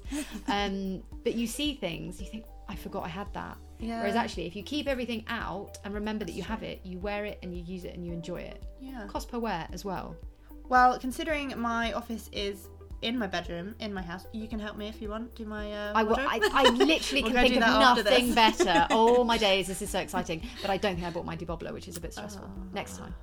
[0.48, 3.56] Um, but you see things, you think, I forgot I had that.
[3.78, 4.00] Yeah.
[4.00, 7.24] Whereas actually, if you keep everything out and remember that you have it, you wear
[7.24, 8.62] it and you use it and you enjoy it.
[8.80, 10.16] yeah Cost per wear as well.
[10.68, 12.68] Well, considering my office is
[13.02, 15.34] in my bedroom, in my house, you can help me if you want.
[15.34, 16.16] Do my uh, I, will.
[16.18, 18.86] I, I literally can think of nothing better.
[18.94, 20.40] All my days, this is so exciting.
[20.62, 22.48] But I don't think I bought my debobbler, which is a bit stressful.
[22.72, 23.14] Next time.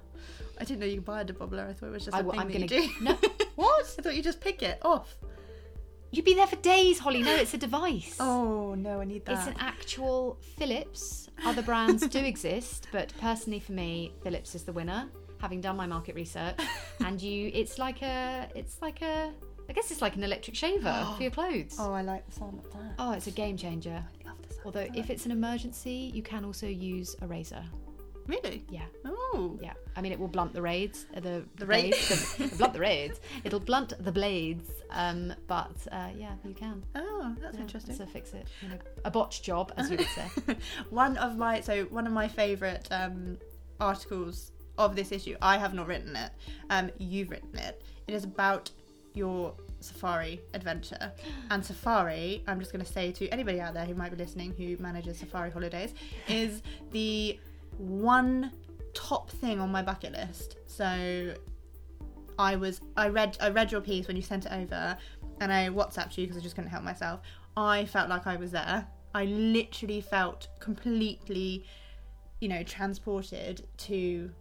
[0.59, 1.67] I didn't know you could buy a debobbler.
[1.67, 3.03] I thought it was just I, a thing I'm that gonna- you do.
[3.03, 3.17] No.
[3.55, 3.95] What?
[3.97, 5.17] I thought you just pick it off.
[6.11, 7.23] You'd be there for days, Hollie.
[7.23, 8.17] No, it's a device.
[8.31, 9.37] Oh no, I need that.
[9.37, 11.29] It's an actual Philips.
[11.45, 15.09] Other brands do exist, but personally for me, Philips is the winner.
[15.39, 16.55] Having done my market research,
[17.05, 19.31] and you, it's like a, it's like a,
[19.69, 21.75] I guess it's like an electric shaver for your clothes.
[21.79, 22.93] Oh, I like the sound of that.
[22.99, 24.03] Oh, it's a game changer.
[24.23, 24.65] I love the sound.
[24.65, 27.63] Although, if it's an emergency, you can also use a razor.
[28.27, 29.73] Really, Yeah, oh, yeah.
[29.95, 31.05] I mean, it will blunt the raids.
[31.15, 32.35] Uh, the The raids.
[32.37, 33.19] the- blunt the raids.
[33.43, 34.69] It'll blunt the blades.
[34.89, 36.83] Um, but uh, yeah, you can.
[36.95, 37.95] oh, that's Yeah, interesting.
[37.95, 38.47] So fix it.
[38.61, 40.27] You know, a botch job, as you would say.
[40.89, 43.37] one of my so one of my favorite um,
[43.79, 45.35] articles of this issue.
[45.41, 46.31] I have not written it.
[46.69, 47.81] Um, you've written it.
[48.07, 48.69] It is about
[49.13, 51.11] your safari adventure
[51.49, 52.43] and safari.
[52.47, 55.17] I'm just going to say to anybody out there who might be listening who manages
[55.17, 55.93] safari holidays
[56.29, 57.37] is the
[57.77, 58.51] one
[58.93, 60.57] top thing on my bucket list.
[60.67, 61.33] So
[62.37, 64.97] I was I read I read your piece when you sent it over,
[65.39, 67.21] and I WhatsApped you because I just couldn't help myself.
[67.57, 68.87] I felt like I was there.
[69.13, 71.65] I literally felt completely,
[72.39, 74.31] you know, transported to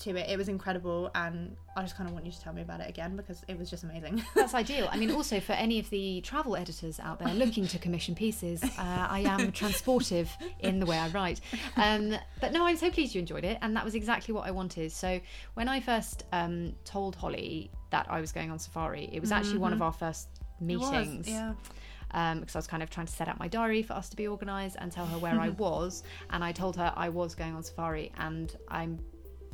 [0.00, 0.28] to it.
[0.28, 2.88] It was incredible, and I just kind of want you to tell me about it
[2.88, 4.22] again because it was just amazing.
[4.34, 4.88] That's ideal.
[4.90, 8.62] I mean, also for any of the travel editors out there looking to commission pieces,
[8.62, 10.28] uh, I am transportive
[10.60, 11.40] in the way I write.
[11.76, 14.50] Um, but no, I'm so pleased you enjoyed it, and that was exactly what I
[14.50, 14.92] wanted.
[14.92, 15.20] So
[15.54, 19.58] when I first um, told Hollie that I was going on safari, it was actually
[19.58, 20.28] one of our first
[20.62, 20.70] Mm-hmm.
[20.72, 21.28] It was, meetings.
[21.28, 21.52] yeah.
[22.10, 24.16] um, because I was kind of trying to set out my diary for us to
[24.16, 26.02] be organised and tell her where I was.
[26.28, 28.88] And I told her I was going on safari, and I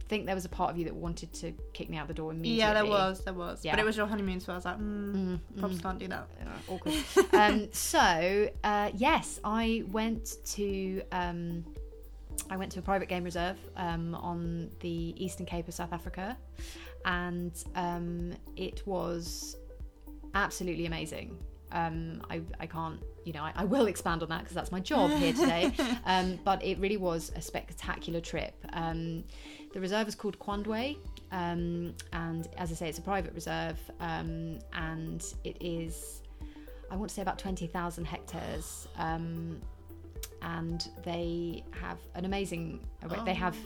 [0.08, 2.30] think there was a part of you that wanted to kick me out the door
[2.30, 2.58] immediately.
[2.58, 3.64] Yeah, there was, there was.
[3.64, 3.72] Yeah.
[3.72, 6.28] But it was your honeymoon, so I was like, mm, probably can't do that.
[6.40, 6.94] Uh, awkward.
[7.32, 11.64] um, so uh, yes, I went to um,
[12.50, 16.36] I went to a private game reserve um, on the Eastern Cape of South Africa,
[17.04, 19.56] and um, it was
[20.34, 21.36] absolutely amazing.
[21.72, 24.80] Um, I, I can't, you know, I, I will expand on that because that's my
[24.80, 25.72] job here today.
[26.04, 28.54] um, but it really was a spectacular trip.
[28.72, 29.24] Um,
[29.72, 30.96] the reserve is called Kwandwe,
[31.32, 36.22] um, and as I say, it's a private reserve, um, and it is,
[36.90, 38.88] I want to say, about twenty thousand hectares.
[38.96, 39.60] Um,
[40.42, 42.80] and they have an amazing.
[43.24, 43.56] They have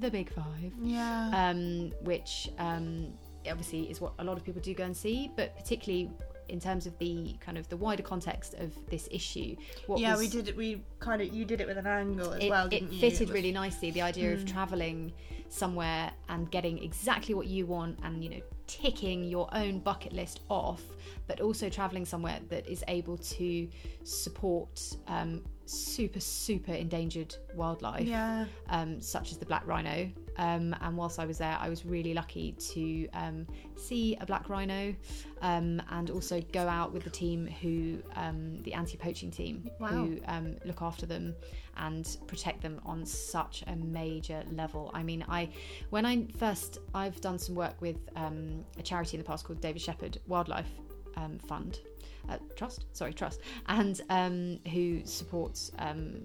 [0.00, 1.30] the Big Five, Yeah.
[1.34, 3.12] um, which um,
[3.48, 6.10] obviously is what a lot of people do go and see, but particularly
[6.52, 9.56] in terms of the kind of the wider context of this issue.
[9.86, 10.56] What yeah, was, we did it.
[10.56, 13.28] We kind of you did it with an angle as it, well, it fitted was-
[13.30, 13.34] Hmm.
[13.34, 15.12] really nicely the idea of traveling
[15.48, 20.40] somewhere and getting exactly what you want and you know ticking your own bucket list
[20.48, 20.82] off
[21.26, 23.68] but also traveling somewhere that is able to
[24.02, 28.46] support um, super super endangered wildlife Yeah.
[28.68, 30.10] um, such as the black rhino.
[30.38, 33.46] Um, and whilst I was there, I was really lucky to um,
[33.76, 34.94] see a black rhino
[35.42, 39.88] um, and also go out with the team who, um, the anti poaching team, Wow.
[39.88, 41.34] who um, look after them
[41.76, 44.90] and protect them on such a major level.
[44.94, 45.50] I mean, I
[45.90, 49.60] when I first, I've done some work with um, a charity in the past called
[49.60, 50.70] David Shepherd Wildlife
[51.16, 51.80] um, Fund.
[52.28, 56.20] Uh, trust, sorry, trust, and um, who supports um,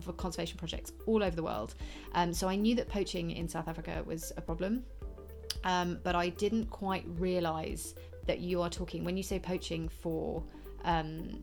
[0.00, 1.74] for conservation projects all over the world.
[2.14, 4.84] Um, so I knew that poaching in South Africa was a problem,
[5.64, 7.94] um, but I didn't quite realise
[8.26, 10.42] that you are talking when you say poaching for
[10.84, 11.42] um,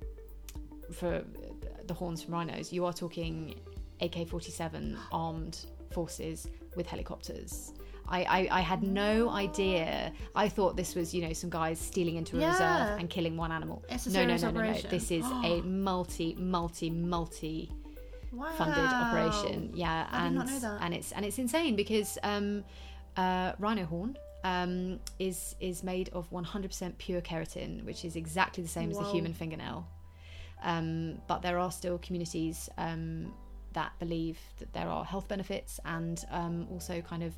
[0.94, 1.24] for
[1.86, 2.74] the horns from rhinos.
[2.74, 3.56] You are talking
[4.02, 7.74] AK-47 armed forces with helicopters.
[8.10, 10.12] I, I, I had no idea.
[10.36, 12.52] I thought this was, you know, some guys stealing into a Yeah.
[12.52, 13.84] reserve and killing one animal.
[13.90, 14.74] It's a no, no, no, no, no.
[14.90, 17.72] This is a multi, multi, multi
[18.34, 18.52] wow.
[18.58, 19.72] funded operation.
[19.74, 20.82] Yeah, I and not know that.
[20.82, 22.64] and it's and it's insane because um,
[23.18, 28.70] uh, rhino horn um, is is made of 100% pure keratin, which is exactly the
[28.70, 29.88] same as the human fingernail.
[30.64, 33.34] Um, but there are still communities um,
[33.74, 37.38] that believe that there are health benefits and um, also kind of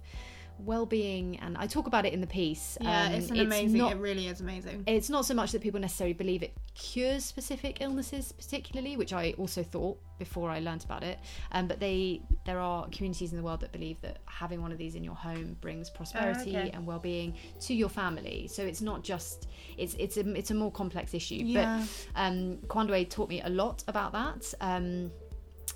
[0.66, 1.38] well-being.
[1.40, 2.78] And I talk about it in the piece.
[2.80, 3.78] Yeah, Um, it's an amazing.
[3.78, 4.84] not- it really is amazing.
[4.88, 9.34] it's not so much that people necessarily believe it cures specific illnesses particularly which i
[9.38, 11.20] also thought before i learned about it
[11.52, 14.78] um, but they there are communities in the world that believe that having one of
[14.78, 16.72] these in your home brings prosperity okay.
[16.74, 19.48] and well-being to your family so it's not just
[19.78, 21.86] it's it's a, it's a more complex issue Yeah.
[22.16, 25.12] but um Kwandwe taught me a lot about that um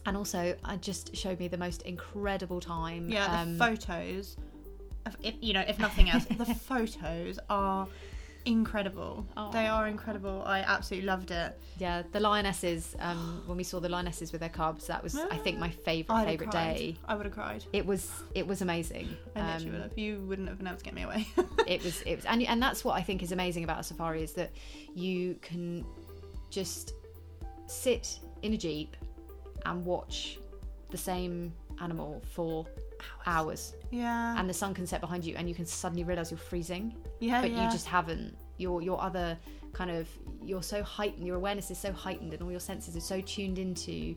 [0.06, 4.38] and also I just showed me the most incredible time Yeah, the um, photos.
[5.22, 7.88] If, you know, if nothing else, the photos are
[8.46, 9.26] incredible.
[9.52, 10.44] They are incredible.
[10.46, 11.60] I absolutely loved it.
[11.80, 12.96] Yeah, the lionesses.
[13.00, 16.26] Um, when we saw the lionesses with their cubs, that was, I think, my favorite
[16.26, 16.76] favorite cried.
[16.76, 16.98] day.
[17.08, 17.64] I would have cried.
[17.74, 19.10] It was, it was amazing.
[19.36, 19.98] I Um, would have.
[19.98, 21.28] You wouldn't have been able to get me away.
[21.68, 24.22] it was, it was, and and that's what I think is amazing about a safari
[24.24, 24.52] is that
[24.94, 25.84] you can
[26.52, 26.94] just
[27.68, 28.96] sit in a jeep
[29.66, 30.38] and watch
[30.92, 32.66] the same animal for
[33.26, 34.40] hours, yeah.
[34.40, 37.42] and the sun can set behind you, and you can suddenly realize you're freezing, yeah.
[37.42, 37.66] but yeah.
[37.66, 39.38] you just haven't your your other
[39.74, 40.08] kind of
[40.42, 43.60] you're so heightened your awareness is so heightened and all your senses are so tuned
[43.60, 44.16] into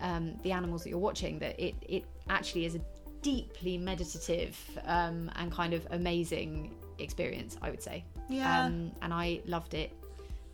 [0.00, 2.80] um, the animals that you're watching that it it actually is a
[3.20, 8.64] deeply meditative um, and kind of amazing experience I would say Yeah.
[8.64, 9.92] um, and I loved it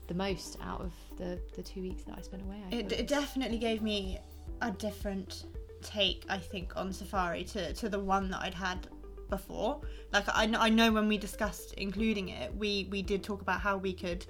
[0.06, 3.06] the most out of the the two weeks that I spent away I it, it
[3.06, 4.18] definitely gave me
[4.62, 5.44] a different
[5.84, 8.88] take i think on safari to, to the one that i'd had
[9.30, 9.80] before.
[10.12, 13.76] Like I, I know when we discussed including it we we did talk about how
[13.76, 14.24] we could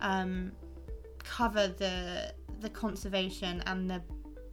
[0.00, 0.52] um
[1.22, 4.02] cover the the conservation and the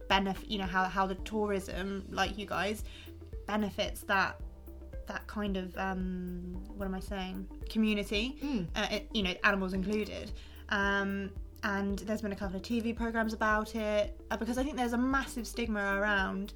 [0.08, 2.84] benefit you know how, how the tourism like you guys
[3.46, 4.40] benefits that
[5.06, 7.46] that kind of um what am i saying?
[7.70, 8.66] Community Mm.
[8.76, 10.30] uh, it, you know animals included.
[10.68, 11.30] Um
[11.64, 14.92] and there's been a couple of tv programs about it uh, because i think there's
[14.92, 16.52] a massive stigma around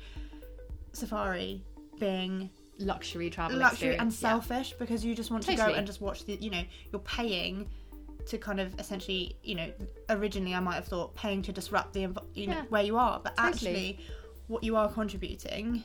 [0.93, 1.63] safari
[1.99, 4.29] being luxury travel luxury and experience, yeah.
[4.29, 7.69] selfish because you just want to go and just watch the you know you're paying
[8.27, 9.71] to kind of essentially you know
[10.11, 12.01] originally i might have thought paying to disrupt the
[12.35, 12.63] you know Yeah.
[12.69, 13.51] where you are but Totally.
[13.53, 13.99] actually
[14.47, 15.83] what you are contributing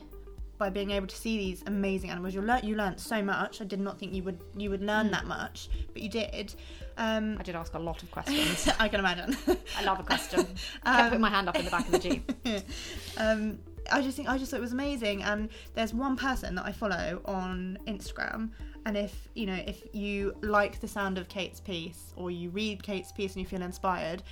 [0.57, 3.65] by being able to see these amazing animals you learn you learned so much i
[3.65, 4.87] did not think you would you would Mm.
[4.87, 6.53] learn that much but you did
[6.97, 9.35] um I did ask a lot of questions i can imagine
[9.77, 10.45] I love a question
[10.83, 12.31] I Um, kept putting my hand up in the back of the jeep
[13.17, 15.23] um, I just think I just thought it was amazing.
[15.23, 18.49] And there's one person that I follow on Instagram,
[18.85, 22.83] and if you know if you like the sound of Kate's piece or you read
[22.83, 24.23] Kate's piece and you feel inspired,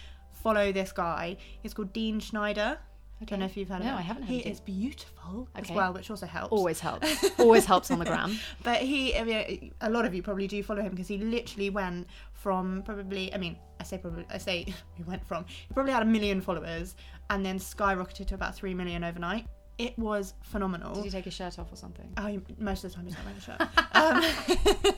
[0.44, 1.38] follow this guy.
[1.64, 2.78] He's called Dean Schneider.
[3.26, 3.98] I don't know if you've heard of No, him.
[3.98, 6.52] I haven't heard He of is beautiful as well, which also helps.
[6.52, 10.22] always helps always helps on the gram But he, I mean, a lot of you
[10.22, 14.26] probably do follow him because he literally went from probably, I mean, I say probably,
[14.30, 14.64] I say
[14.96, 16.96] he went from, he probably had a million followers
[17.32, 19.48] and then skyrocketed to about three million overnight.
[19.78, 20.94] It was phenomenal.
[20.96, 23.26] did you take his shirt off or something Oh, most of the time he's not
[23.26, 24.86] wearing a shirt.
[24.86, 24.94] um,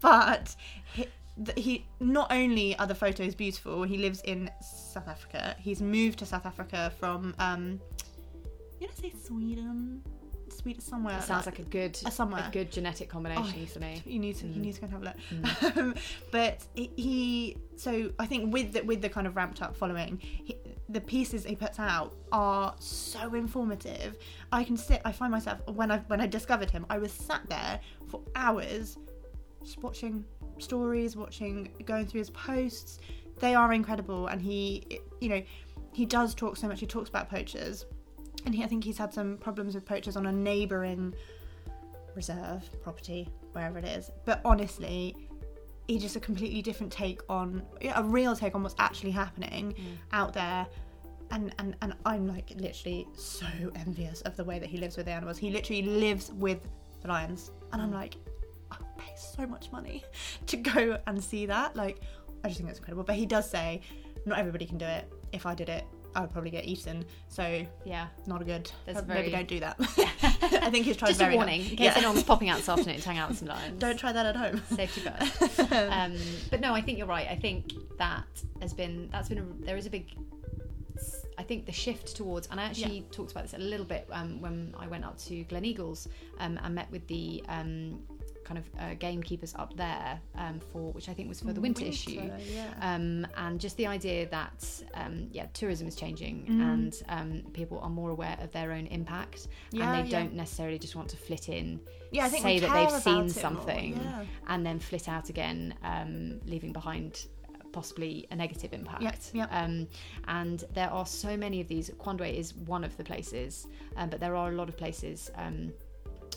[0.00, 0.54] but
[0.92, 1.06] he,
[1.56, 5.54] he not only are the photos beautiful, he lives in South Africa.
[5.58, 7.80] He's moved to South Africa from, um,
[8.80, 10.02] you know, say Sweden,
[10.50, 11.18] Sweden somewhere.
[11.18, 12.44] It sounds like a good Uh, somewhere.
[12.48, 14.64] a good genetic combination Oh, for me You need to you Mm.
[14.64, 15.76] need to go and have a look.
[15.76, 15.94] Um,
[16.32, 20.18] but he- he so I think with the, with the kind of ramped up following,
[20.20, 20.56] he,
[20.88, 24.16] the pieces he puts out are so informative.
[24.50, 25.00] I can sit.
[25.04, 28.96] I find myself when I when I discovered him, I was sat there for hours,
[29.62, 30.24] just watching
[30.62, 32.98] stories, watching going through his posts.
[33.40, 35.42] They are incredible, and he you know
[35.92, 36.80] he does talk so much.
[36.80, 37.86] He talks about poachers.
[38.46, 41.12] And he, I think he's had some problems with poachers on a neighbouring
[42.18, 45.16] reserve property wherever it is but honestly
[45.86, 47.62] he just a completely different take on
[47.94, 49.84] a real take on what's actually happening mm.
[50.12, 50.66] out there
[51.30, 55.06] and, and and I'm like literally so envious of the way that he lives with
[55.06, 56.60] the animals he literally lives with
[57.02, 57.94] the lions and I'm mm.
[57.94, 58.27] like I would
[58.98, 60.04] pay so much money
[60.46, 61.74] to go and see that.
[61.76, 62.00] Like
[62.44, 63.04] I just think it's incredible.
[63.04, 63.80] But he does say
[64.26, 65.10] not everybody can do it.
[65.32, 65.84] If I did it
[66.14, 67.04] I would probably get eaten.
[67.28, 68.08] So yeah.
[68.26, 69.76] not a good That's maybe very- don't do that.
[70.62, 71.46] I think he's tried just a very hard.
[71.48, 71.94] warning in case Yeah.
[71.96, 73.78] anyone's popping out this afternoon to hang out with some lions.
[73.78, 74.60] Don't try that at home.
[74.74, 75.60] safety first.
[75.72, 76.16] Um,
[76.50, 77.28] but no I think you're right.
[77.30, 78.24] I think that
[78.60, 80.14] has been that's been a, there is a big
[81.36, 84.40] I think the shift towards and I actually talked about this a little bit um,
[84.40, 86.08] when I went up to Gleneagles
[86.40, 88.00] um, and met with the um,
[88.48, 91.84] kind of uh, gamekeepers up there um, for which I think was for the winter,
[91.84, 92.66] issue Yeah.
[92.80, 94.58] um, and just the idea that
[94.94, 96.60] um, yeah tourism is changing Mm.
[96.72, 100.18] and um, people are more aware of their own impact Yeah, and they yeah.
[100.20, 101.66] don't necessarily just want to flit in
[102.10, 103.90] Yeah, I think say that they've seen about it more, something
[104.46, 107.26] and then flit out again um, leaving behind
[107.72, 109.48] possibly a negative impact yep.
[109.52, 109.86] Um,
[110.26, 113.66] and there are so many of these Kwandwe is one of the places
[113.98, 115.72] um, but there are a lot of places um,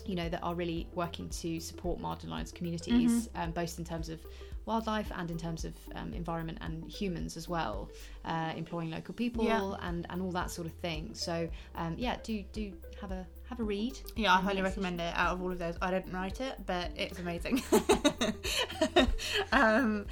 [0.06, 3.40] you know that are really working to support marginalized communities Mm-hmm.
[3.40, 4.20] um, both in terms of
[4.64, 7.90] wildlife and in terms of um, environment and humans as well
[8.24, 9.74] uh, employing local people Yeah.
[9.82, 13.58] and and all that sort of thing so um, yeah do do have a have
[13.60, 15.12] a read Yeah, I Um, highly recommend it.
[15.16, 17.60] Out of all of those, I didn't write it, but it's amazing.
[19.52, 20.06] um,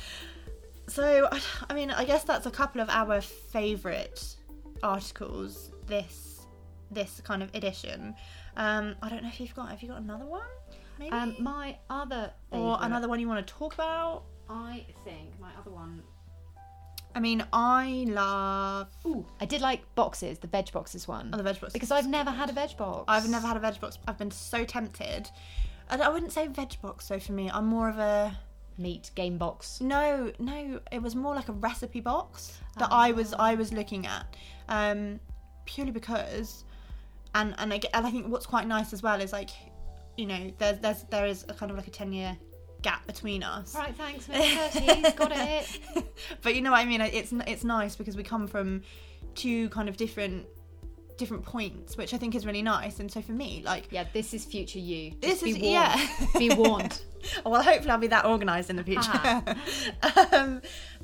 [0.88, 4.36] so, I- I mean, I guess that's a couple of our favourite
[4.82, 6.46] articles this
[6.90, 8.14] this kind of edition.
[8.60, 9.70] Um, I don't know if you've got.
[9.70, 10.42] Have you got another one?
[10.98, 11.12] Maybe.
[11.12, 14.24] um, my other or favourite- another one you want to talk about?
[14.50, 16.02] I think my other one
[17.14, 21.30] I mean, I love Ooh, I did like boxes, the veg boxes one.
[21.32, 23.04] oh, the veg box because I've never had a veg box.
[23.08, 23.98] I've never had a veg box.
[24.06, 25.28] I've been so tempted.
[25.88, 27.18] I, I wouldn't say veg box though.
[27.18, 28.38] For me, I'm more of a
[28.78, 29.80] meat game box.
[29.80, 30.80] no, no.
[30.92, 34.36] It was more like a recipe box that I was I was looking at,
[34.68, 35.18] um,
[35.64, 36.64] purely because,
[37.34, 39.50] and and I, get- and I think what's quite nice as well is like,
[40.16, 42.36] you know, there's there's there is a kind of like a ten year
[42.82, 43.74] gap between us.
[43.74, 45.80] Right, thanks, mid thirties, got it.
[46.42, 47.00] but you know what I mean.
[47.00, 48.82] It's it's nice because we come from
[49.34, 50.46] two kind of different
[51.16, 52.98] different points, which I think is really nice.
[52.98, 55.10] And so for me, like Yeah, this is future you.
[55.10, 55.72] Just this be is warned.
[55.72, 56.26] yeah.
[56.38, 57.02] be warned.
[57.44, 59.02] well, hopefully I'll be that organised in the future.
[59.12, 60.28] Ah.
[60.32, 60.62] um,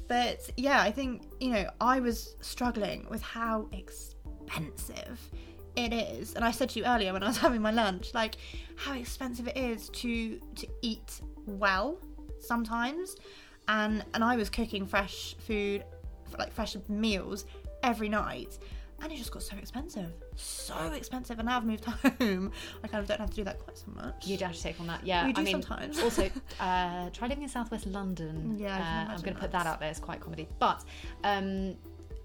[0.09, 5.21] but yeah, I think you know I was struggling with how expensive
[5.77, 8.37] it is, and I said to you earlier when I was having my lunch, like
[8.77, 11.99] how expensive it is to to eat well
[12.41, 13.17] sometimes,
[13.69, 15.85] and and I was cooking fresh food,
[16.39, 17.45] like fresh meals
[17.83, 18.59] every night.
[19.03, 21.39] And it just got so expensive, so expensive.
[21.39, 21.85] And now I've moved
[22.19, 22.51] home.
[22.83, 24.27] I kind of don't have to do that quite so much.
[24.27, 25.07] You'd have to take on that.
[25.07, 25.99] Yeah, We do I mean, sometimes.
[26.03, 28.57] also, uh, try living in southwest London.
[28.59, 29.91] Yeah, uh, I'm going to put that out there.
[29.91, 30.83] It's quite comedy, but
[31.25, 31.77] um,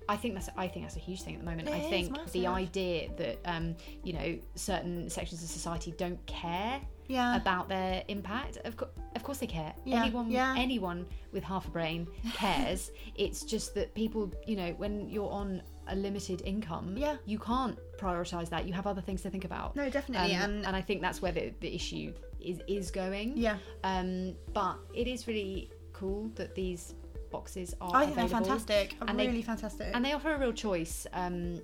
[0.10, 1.68] I think that's I think that's a huge thing at the moment.
[1.70, 6.82] It I think the idea that um, you know certain sections of society don't care
[7.08, 7.36] yeah.
[7.36, 8.58] about their impact.
[8.66, 9.74] Of, co- of course they care.
[9.86, 10.56] Yeah, Anyone, yeah.
[10.58, 12.92] anyone with half a brain cares.
[13.16, 17.18] it's just that people, you know, when you're on a limited income, Yeah.
[17.26, 18.66] you can't prioritize that.
[18.66, 19.76] You have other things to think about.
[19.76, 23.36] No, definitely, Um, and, and I think that's where the, the issue is is going.
[23.38, 26.96] yeah, Um, but it is really cool that these
[27.32, 28.96] boxes are I think they're available fantastic.
[29.08, 29.92] And they- really fantastic.
[29.96, 31.08] and they offer a real choice.
[31.14, 31.62] Um,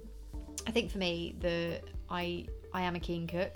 [0.65, 3.53] I think for me, the I I am a keen cook,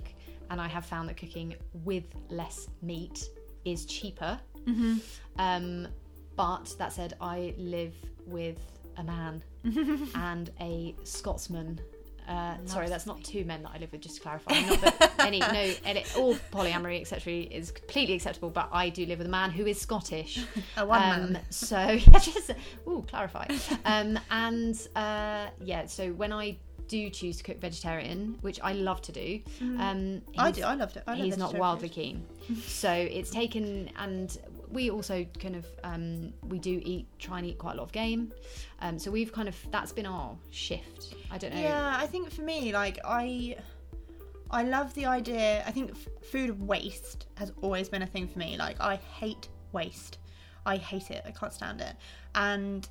[0.50, 1.54] and I have found that cooking
[1.84, 3.28] with less meat
[3.64, 4.38] is cheaper.
[4.66, 5.00] Mhm.
[5.38, 5.88] Um,
[6.36, 7.94] but that said, I live
[8.26, 8.58] with
[8.96, 9.42] a man
[10.14, 11.80] and a Scotsman.
[12.28, 14.00] Uh, sorry, that's not two men that I live with.
[14.00, 17.32] Just to clarify, not that any no, any, all polyamory etc.
[17.32, 18.50] is completely acceptable.
[18.50, 20.44] But I do live with a man who is Scottish.
[20.76, 21.42] a one Um, man.
[21.50, 22.50] So yeah, just
[22.86, 23.46] ooh, clarify.
[23.84, 26.56] Um, and uh, yeah, so when I
[26.88, 30.62] do choose to cook vegetarian, which I love to do, um, I he's- do.
[30.64, 31.04] I loved it.
[31.06, 31.94] I love he's not wildly food.
[31.94, 32.26] keen.
[32.66, 34.36] So it's taken, and
[34.72, 37.92] we also kind of um, we do eat try and eat quite a lot of
[37.92, 38.32] game.
[38.80, 41.14] Um, so we've kind of that's been our shift.
[41.30, 41.60] I don't know.
[41.60, 43.56] Yeah, I think for me, like I,
[44.50, 45.62] I love the idea.
[45.66, 48.56] I think f- food waste has always been a thing for me.
[48.58, 50.18] Like I hate waste.
[50.64, 51.22] I hate it.
[51.26, 51.94] I can't stand it.
[52.34, 52.88] And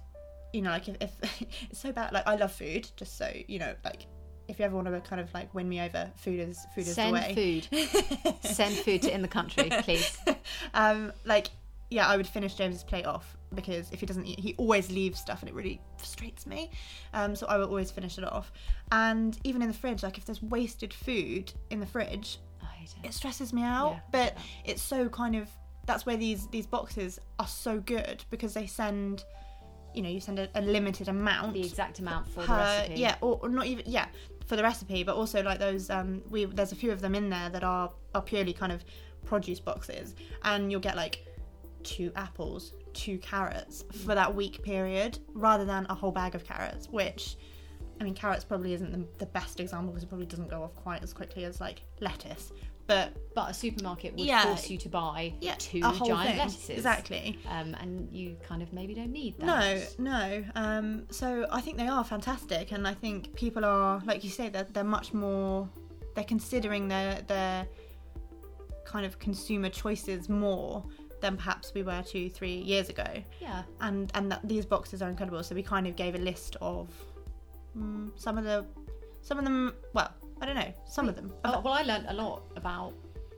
[0.54, 2.14] you know, like if, if it's so bad.
[2.14, 2.90] Like I love food.
[2.96, 4.06] Just so you know, like
[4.48, 6.94] if you ever want to kind of like win me over, food is food is
[6.94, 7.62] Send the way.
[7.70, 8.36] Send food.
[8.44, 10.18] Send food to in the country, please.
[10.74, 11.48] um, like
[11.92, 15.20] yeah, I would finish James's plate off because if he doesn't eat, he always leaves
[15.20, 16.72] stuff and it really frustrates me.
[17.14, 18.52] Um, so I will always finish it off.
[18.94, 22.40] And even in the fridge, like if there's wasted food in the fridge,
[22.82, 23.08] it.
[23.08, 23.92] it stresses me out.
[23.92, 25.50] Yeah, but it's so kind of
[25.86, 29.26] that's where these these boxes are so good because they send,
[29.94, 33.02] you know, you send a, a limited amount The exact amount for the recipe.
[33.02, 34.06] yeah, or, or not even yeah
[34.46, 37.30] for the recipe, but also like those um we there's a few of them in
[37.30, 38.86] there that are are purely kind of
[39.26, 41.26] produce boxes, and you'll get like
[41.84, 46.88] two apples, two carrots for that week period, rather than a whole bag of carrots,
[46.90, 47.38] which.
[48.00, 50.74] I mean, carrots probably isn't the, the best example because it probably doesn't go off
[50.76, 52.52] quite as quickly as like lettuce.
[52.88, 54.44] But But a supermarket would Yeah.
[54.44, 56.38] force you to buy yeah, two giant thing.
[56.40, 56.70] lettuces.
[56.72, 57.38] Exactly.
[57.48, 59.46] Um, and you kind of maybe don't need that.
[59.46, 59.84] No,
[60.20, 60.44] no.
[60.56, 64.50] Um, so I think they are fantastic, and I think people are, like you say,
[64.50, 65.70] they're, they're much more.
[66.16, 67.68] They're considering their their
[68.84, 70.84] kind of consumer choices more
[71.22, 73.06] than perhaps we were two, three years ago.
[73.40, 73.64] Yeah.
[73.80, 75.42] And and that these boxes are incredible.
[75.44, 76.90] So we kind of gave a list of
[77.78, 78.66] mm, some of the,
[79.22, 79.74] some of them.
[79.94, 80.10] Well,
[80.42, 81.32] I don't know, some of them.
[81.46, 82.94] Oh, well, I learned a lot about.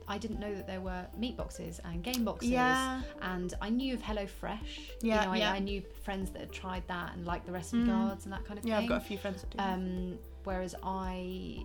[0.06, 2.50] I didn't know that there were meat boxes and game boxes.
[2.50, 3.00] Yeah.
[3.22, 4.58] And I knew of HelloFresh.
[5.00, 5.52] Yeah, You know, I, yeah.
[5.52, 7.86] I knew friends that had tried that and liked the recipe Mm.
[7.86, 8.90] cards and that kind of Yeah, thing.
[8.90, 9.58] Yeah, I've got a few friends that do.
[9.64, 11.64] Um, whereas I,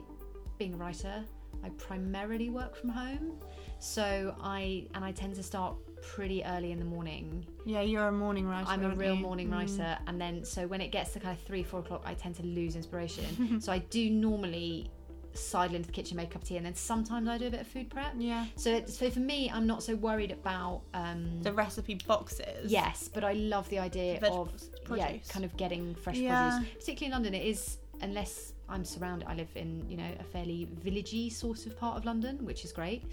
[0.57, 1.21] being a writer,
[1.65, 3.33] I primarily work from home.
[3.79, 7.45] So I and I tend to start pretty early in the morning.
[7.65, 8.67] yeah, you're a morning writer.
[8.69, 9.21] I'm a real you?
[9.21, 9.53] morning Mm.
[9.53, 12.35] writer, and then so when it gets to kind of three, four o'clock, I tend
[12.35, 13.59] to lose inspiration.
[13.61, 14.89] so I do normally
[15.33, 17.51] sidle into the kitchen, make a cup of tea, and then sometimes I do a
[17.51, 18.13] bit of food prep.
[18.17, 18.45] Yeah.
[18.55, 20.81] So, it- so for me, I'm not so worried about.
[20.93, 22.71] Um, The recipe boxes.
[22.71, 26.49] yes, but I love the idea of Vegetables, yeah, kind of getting fresh Yeah.
[26.59, 26.73] produce.
[26.79, 29.27] Particularly in London, it is unless I'm surrounded.
[29.27, 32.71] I live in you know a fairly villagey sort of part of London, which is
[32.71, 33.03] great,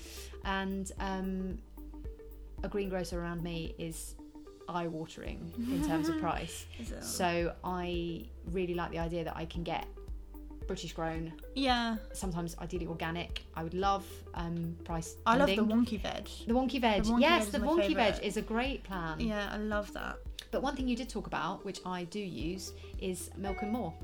[0.44, 1.58] and um,
[2.62, 4.14] a greengrocer around me is
[4.68, 6.66] eye-watering in terms of price.
[6.78, 7.04] It?
[7.04, 9.86] So I really like the idea that I can get
[10.66, 11.96] British grown, yeah.
[12.12, 13.44] sometimes ideally organic.
[13.54, 14.04] I would love
[14.34, 15.16] um, price.
[15.24, 16.28] I love the wonky veg.
[16.46, 17.04] The wonky veg.
[17.04, 19.20] The wonky yes, veg the wonky veg is a great plan.
[19.20, 20.16] Yeah, I love that.
[20.50, 23.94] But one thing you did talk about, which I do use, is milk and more.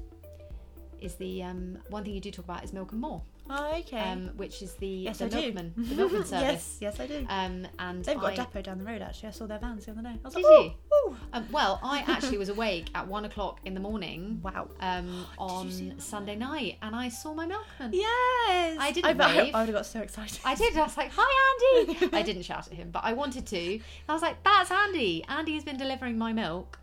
[1.00, 3.99] is the um, one thing you do talk about is milk and more, Oh, okay.
[3.99, 5.36] um, which is the yes, the I do.
[5.36, 6.78] milkman, the milkman service.
[6.80, 7.26] yes, yes, I do.
[7.28, 9.03] Um, and They've got I, a depot down the road.
[9.03, 10.11] Actually, I saw their vans the other day.
[10.11, 10.72] I was Did like, you?
[10.95, 14.68] "Ooh, ooh." Um, well, I actually was awake at one o'clock in the morning Wow.
[14.80, 15.99] um, on?
[15.99, 17.90] Sunday night, and I saw my milkman.
[17.93, 18.76] Yes.
[18.80, 19.55] I didn't I, wave.
[19.55, 20.38] I would have got so excited.
[20.45, 20.76] I did.
[20.76, 23.80] I was like, "Hi, Andy." I didn't shout at him, but I wanted to.
[24.09, 25.24] I was like, "That's Andy.
[25.28, 26.78] Andy has been delivering my milk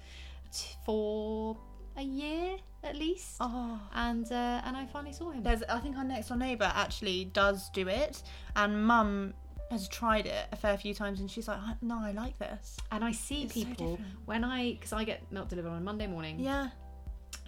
[0.52, 1.58] t- for
[1.98, 3.80] a year at least." Oh.
[3.94, 5.44] And uh, and I finally saw him.
[5.44, 8.24] There's, I think our next door neighbour actually does do it,
[8.56, 9.34] and Mum
[9.72, 13.04] has tried it a fair few times, and she's like, "No, I like this." And
[13.04, 14.14] I see It's people different.
[14.26, 16.70] when I because I get milk delivered on Monday morning, Yeah,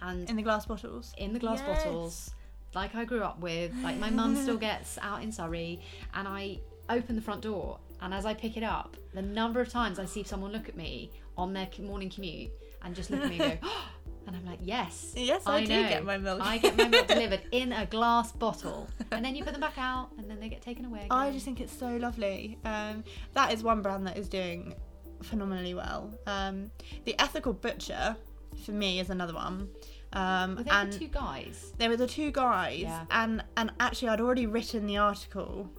[0.00, 1.12] and in the glass bottles.
[1.18, 1.84] in the glass Yes.
[1.84, 2.30] bottles
[2.74, 3.74] like I grew up with.
[3.82, 5.80] Like my mum still gets out in Surrey,
[6.14, 6.58] and I
[6.88, 10.04] open the front door, and as I pick it up, the number of times I
[10.04, 12.50] see someone look at me on their morning commute
[12.82, 13.68] and just look at me and go,
[14.26, 15.88] and I'm like, yes, Yes, I, do know.
[15.88, 16.40] get my milk.
[16.42, 19.78] I get my milk delivered in a glass bottle, and then you put them back
[19.78, 21.00] out, and then they get taken away.
[21.00, 21.12] Again.
[21.12, 22.58] I just think it's so lovely.
[22.64, 23.04] Um,
[23.34, 24.74] that is one brand that is doing
[25.22, 26.12] phenomenally well.
[26.26, 26.70] Um,
[27.04, 28.16] the Ethical Butcher,
[28.64, 29.68] for me, is another one.
[30.14, 31.72] Um, Were they and the two guys?
[31.78, 33.04] they were the two guys, Yeah.
[33.10, 35.70] and and actually, I'd already written the article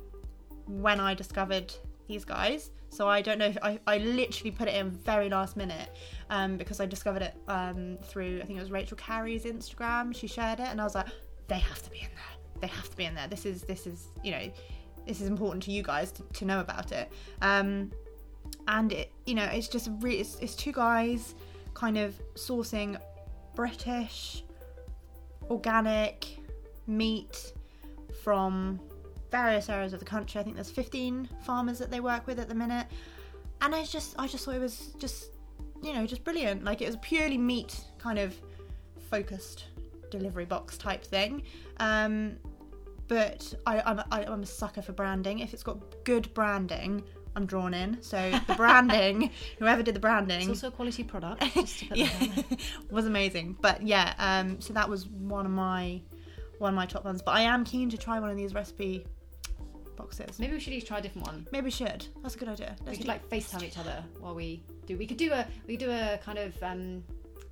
[0.68, 1.74] when I discovered
[2.08, 2.72] these guys.
[2.94, 5.90] So I don't know if I, I literally put it in very last minute
[6.30, 10.16] um, because I discovered it um, through I think it was Rachel Carey's Instagram.
[10.16, 11.08] She shared it, and I was like,
[11.48, 12.62] they have to be in there.
[12.62, 13.28] They have to be in there.
[13.28, 14.52] This is this is you know
[15.08, 17.12] this is important to you guys to, to know about it.
[17.42, 17.92] Um,
[18.68, 21.34] and it you know it's just re- it's, it's two guys
[21.74, 23.00] kind of sourcing
[23.56, 24.44] British
[25.50, 26.38] organic
[26.86, 27.54] meat
[28.24, 28.80] from
[29.34, 30.40] various areas of the country.
[30.40, 32.86] I think there's 15 farmers that they work with at the minute,
[33.62, 35.32] and I just I just thought it was just
[35.82, 36.64] you know just brilliant.
[36.64, 38.36] Like it was purely meat kind of
[39.10, 39.66] focused
[40.12, 41.42] delivery box type thing.
[41.78, 42.38] Um,
[43.08, 45.40] but I, I'm, I, a sucker for branding.
[45.40, 47.04] If it's got good branding,
[47.36, 48.02] I'm drawn in.
[48.02, 51.42] So the branding, whoever did the branding, It's also a quality product.
[51.54, 52.10] Just to put yeah,
[52.92, 53.58] was amazing.
[53.62, 56.02] But yeah, um, so that was one of my
[56.60, 57.22] one of my top ones.
[57.22, 59.06] But I am keen to try one of these recipe
[59.96, 60.40] boxes.
[60.40, 61.48] Maybe we should each try a different one.
[61.52, 62.06] Maybe we should.
[62.22, 62.76] That's a good idea.
[62.82, 64.98] We Let's could do- like FaceTime each other while we do.
[64.98, 67.04] We could do a we could do a kind of um,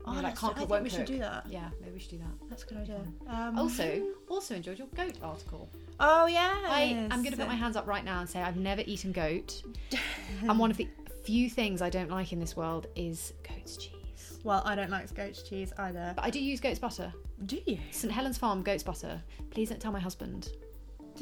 [0.06, 1.08] oh, you know, like let's do- can't I cook, think we should cook.
[1.08, 1.46] do that.
[1.50, 2.50] Yeah, maybe we should do that.
[2.50, 3.02] That's a good idea.
[3.28, 5.70] Um, Also, also enjoyed your goat article.
[6.00, 8.58] oh yeah, I I'm going to put my hands up right now and say I've
[8.58, 9.62] never eaten goat.
[10.48, 10.88] and one of the
[11.24, 14.40] few things I don't like in this world is goat's cheese.
[14.44, 16.14] Well, I don't like goat's cheese either.
[16.16, 17.14] But I do use goat's butter.
[17.46, 17.78] Do you?
[17.92, 19.22] St Helens Farm goat's butter.
[19.52, 20.50] Please don't tell my husband.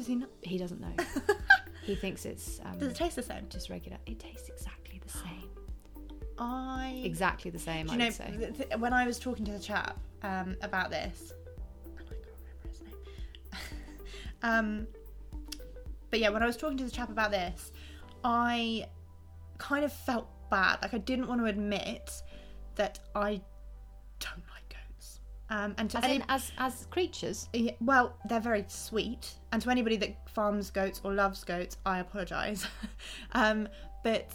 [0.00, 0.30] Does he not?
[0.40, 1.04] He doesn't know.
[1.82, 3.44] he thinks it's um, Does it taste the same?
[3.50, 3.98] just regular.
[4.06, 5.50] It tastes exactly the same.
[6.38, 7.84] I Exactly the same.
[7.84, 8.34] Do I you know, say.
[8.38, 11.34] th- th- when I was talking to the chap um, about this,
[11.84, 12.94] and I can't remember his name.
[14.42, 14.86] um,
[16.08, 17.70] but yeah, when I was talking to the chap about this,
[18.24, 18.86] I
[19.58, 20.78] kind of felt bad.
[20.80, 22.10] Like I didn't want to admit
[22.76, 23.50] that I don't like goats.
[25.50, 27.48] Um, and to As any, in, as as creatures.
[27.52, 31.98] yeah, well, they're very sweet, and to anybody that farms goats or loves goats, I
[31.98, 32.66] apologise.
[33.32, 33.68] um,
[34.04, 34.32] but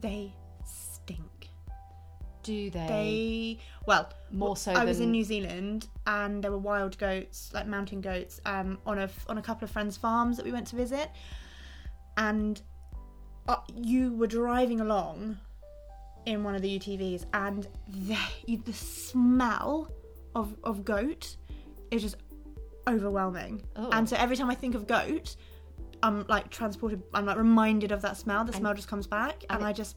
[0.00, 0.34] they
[0.64, 1.48] stink.
[2.42, 2.86] Do they?
[2.88, 7.68] They well, More so I was in New Zealand, and there were wild goats, like
[7.68, 10.76] mountain goats, um, on a on a couple of friends' farms that we went to
[10.76, 11.08] visit,
[12.16, 12.60] and
[13.46, 15.38] uh, you were driving along
[16.26, 18.16] in one of the UTVs, and the
[18.46, 19.88] you, the smell
[20.34, 21.36] of of goat
[21.90, 22.16] is just
[22.88, 23.62] overwhelming.
[23.76, 23.90] Oh.
[23.92, 25.36] And so every time I think of goat,
[26.02, 27.02] I'm like transported.
[27.14, 28.44] I'm like reminded of that smell.
[28.44, 29.96] The And- smell just comes back, and and it- I just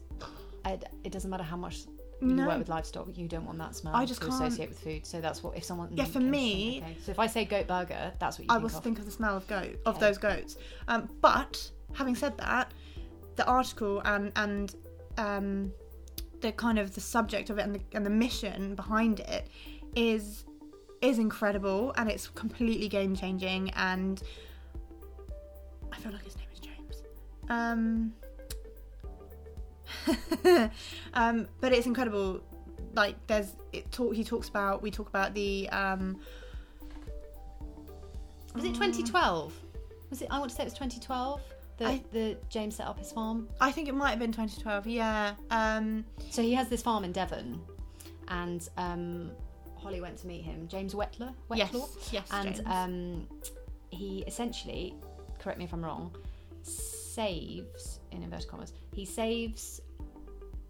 [0.64, 1.84] I, it doesn't matter how much
[2.20, 2.46] you No.
[2.46, 5.06] work with livestock, you don't want that smell I just to can't- associate with food.
[5.06, 6.96] So that's what if someone Yeah, for me- Okay.
[7.04, 9.36] So if I say goat burger, that's what you I will think of the smell
[9.36, 10.56] of goat of those goats.
[10.88, 12.72] Um, but having said that,
[13.36, 14.74] the article and and
[15.18, 15.72] um,
[16.40, 19.48] the kind of the subject of it and the, and the mission behind it
[19.96, 20.44] is
[21.02, 24.22] is incredible and it's completely game changing and
[25.92, 27.02] I feel like his name is James.
[27.48, 28.12] Um,
[31.14, 32.40] um, but it's incredible.
[32.94, 36.18] Like there's it talk he talks about we talk about the um,
[38.54, 39.52] Was it 2012?
[40.10, 40.28] Was it?
[40.30, 41.40] I want to say it was 2012
[41.78, 43.48] that I- the James set up his farm.
[43.60, 44.86] I think it might have been 2012.
[44.86, 45.34] Yeah.
[45.50, 47.60] Um, So he has this farm in Devon,
[48.28, 49.30] and um,
[49.86, 50.66] Hollie went to meet him.
[50.66, 51.70] James Whetlor, yes.
[51.70, 52.28] Whetlor, Yes.
[52.32, 52.66] and James.
[52.66, 53.28] um,
[53.90, 54.94] he essentially,
[55.38, 56.12] correct me if I'm wrong,
[56.62, 58.72] saves in inverted commas.
[58.92, 59.80] He saves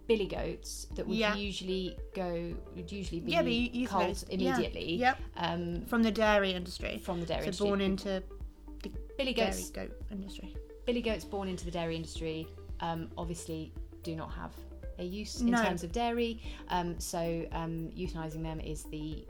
[0.07, 1.35] billy goats that would Yeah.
[1.35, 5.19] usually go would usually be yeah, but you, you culled those- yeah, immediately Yep.
[5.39, 6.99] um, From the dairy industry.
[6.99, 7.67] from the dairy so industry.
[7.69, 8.23] born into
[8.83, 10.55] the billy dairy goats goat industry.
[10.85, 12.47] billy goats born into the dairy industry
[12.81, 13.73] um, obviously
[14.05, 14.53] do not have
[14.99, 15.63] a use in No.
[15.63, 19.27] terms of dairy um, so um, euthanizing them is the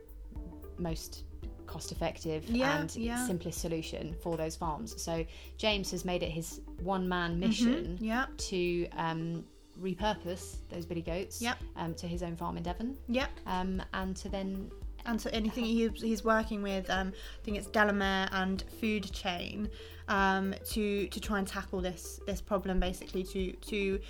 [0.78, 1.24] most
[1.66, 3.26] cost effective Yeah, and yeah.
[3.26, 5.24] simplest solution for those farms so
[5.58, 7.08] james has made it his one Mm-hmm.
[7.08, 7.98] man mission
[8.38, 9.44] to um,
[9.80, 11.58] repurpose those billy goats Yep.
[11.76, 13.30] um, to his own farm in devon Yep.
[13.46, 14.70] um, and to then
[15.06, 19.68] and so anything he's, he's working with um, I think it's Delamere and Food Chain
[20.08, 24.00] um, to to try and tackle this this problem basically to to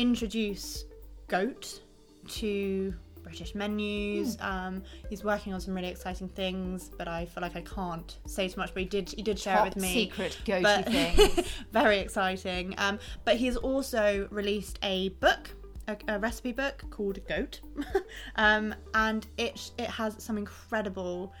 [0.00, 0.84] introduce
[1.28, 1.82] goat
[2.28, 4.36] to British menus.
[4.36, 4.42] Hmm.
[4.46, 8.48] Um, he's working on some really exciting things, but I feel like I can't say
[8.48, 8.72] too much.
[8.72, 9.92] But he did he did share top it with me.
[9.92, 12.74] secret goatee but thing very exciting.
[12.78, 15.50] Um, but he's also released a book,
[15.88, 17.60] a, a recipe book called Goat,
[18.36, 21.32] um, and it it has some incredible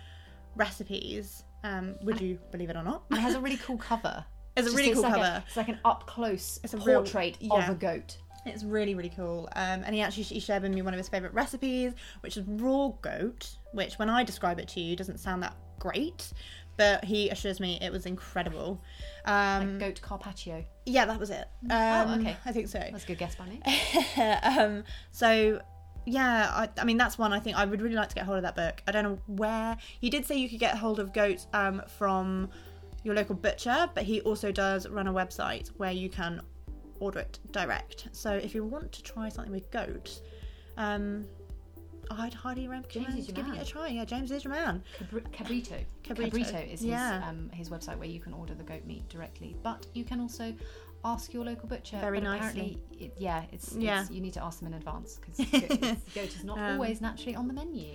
[0.56, 1.44] recipes.
[1.64, 3.02] Um, would you believe it or not?
[3.10, 4.24] it has a really cool cover
[4.56, 5.42] It's a really cool like cover.
[5.46, 7.70] it's like an up close It's a real- portrait of yeah.
[7.72, 8.16] a goat
[8.48, 9.48] It's really really cool.
[9.56, 12.44] Um, and he actually he shared with me one of his favorite recipes, which is
[12.46, 13.56] raw goat.
[13.72, 16.32] Which when I describe it to you doesn't sound that great,
[16.76, 18.82] but he assures me it was incredible.
[19.24, 21.46] Um, goat carpaccio yeah, that was it.
[21.70, 22.36] Um, Oh, okay.
[22.46, 22.78] I think so.
[22.78, 23.60] that's a good guess by me
[24.42, 25.60] um, so
[26.06, 28.38] yeah, I, I mean that's one I think I would really like to get hold
[28.38, 28.82] of that book.
[28.86, 32.48] I don't know where he did say you could get hold of goats um, from
[33.04, 36.40] your local butcher, but he also does run a website where you can
[37.00, 38.08] order it direct.
[38.12, 40.20] So if you want to try something with goat,
[40.76, 41.24] um,
[42.10, 43.60] I'd highly recommend James is giving man.
[43.60, 43.88] it a try.
[43.88, 44.82] Yeah, James is your man.
[44.98, 45.84] Cabri- Cabrito.
[46.02, 46.30] Cabrito.
[46.30, 47.20] Cabrito is Yeah.
[47.20, 50.20] his um, his website where you can order the goat meat directly, but you can
[50.20, 50.54] also
[51.04, 51.98] ask your local butcher.
[52.00, 52.48] Very nicely.
[52.80, 54.00] apparently It, yeah, it's, Yeah.
[54.02, 55.36] it's you need to ask them in advance because
[55.80, 57.90] goat, goat is not Um, always naturally on the menu.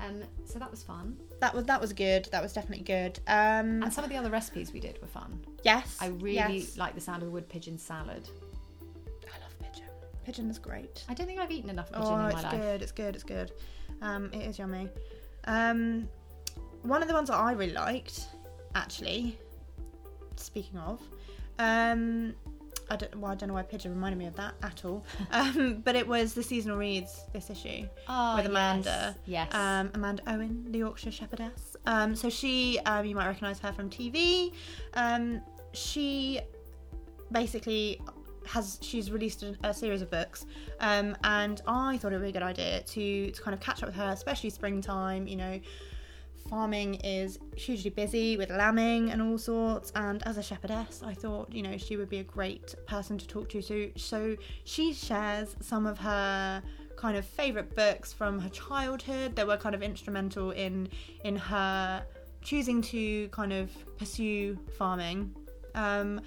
[0.00, 2.26] Um, so that was fun, That was that was good.
[2.32, 3.18] That was definitely good.
[3.26, 5.44] Um, and some of the other recipes we did were fun.
[5.62, 6.78] yes, I really yes.
[6.78, 8.28] like the sound of wood pigeon salad.
[9.26, 9.88] I love pigeon.
[10.24, 11.04] Pigeon is great.
[11.08, 12.52] I don't think I've eaten enough pigeon Oh, in my it's life.
[12.52, 12.82] good.
[12.82, 13.14] It's good.
[13.14, 13.52] It's good.
[14.00, 14.88] Um, it is yummy.
[15.44, 16.08] Um,
[16.82, 18.26] one of the ones that I really liked,
[18.74, 19.38] actually.
[20.36, 21.00] Speaking of,
[21.58, 22.34] um,
[22.90, 23.14] I don't.
[23.16, 25.04] Well, I don't know why pigeon reminded me of that at all.
[25.32, 29.14] Um, but it was the seasonal reads this issue Oh, with Amanda.
[29.26, 29.48] Yes.
[29.52, 29.54] yes.
[29.54, 31.76] Um, Amanda Owen, the Yorkshire Shepherdess.
[31.86, 34.52] Um, so she, um, you might recognise her from TV.
[34.94, 35.40] Um,
[35.72, 36.40] she
[37.32, 38.00] basically
[38.46, 40.46] has she's released a, a series of books,
[40.80, 43.82] um, and I thought it would be a good idea to to kind of catch
[43.82, 45.26] up with her, especially springtime.
[45.28, 45.60] You know,
[46.50, 49.92] farming is hugely busy with lambing and all sorts.
[49.94, 53.26] And as a shepherdess, I thought you know she would be a great person to
[53.26, 53.62] talk to.
[53.62, 56.62] So so she shares some of her
[56.96, 60.88] kind of favorite books from her childhood that were kind of instrumental in
[61.24, 62.04] in her
[62.42, 65.34] choosing to kind of pursue farming.
[65.74, 66.20] Um,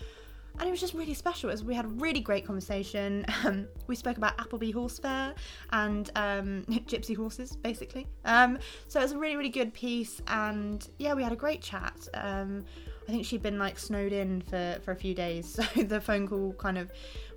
[0.59, 1.49] and it was just really special.
[1.49, 3.25] As we had a really great conversation.
[3.43, 5.33] Um, we spoke about Appleby Horse Fair
[5.73, 8.07] and um, gypsy horses, basically.
[8.23, 10.21] Um, so it was a really, really good piece.
[10.27, 12.07] And yeah, we had a great chat.
[12.13, 12.63] Um,
[13.07, 16.27] I think she'd been like snowed in for, for a few days, so the phone
[16.27, 16.91] call kind of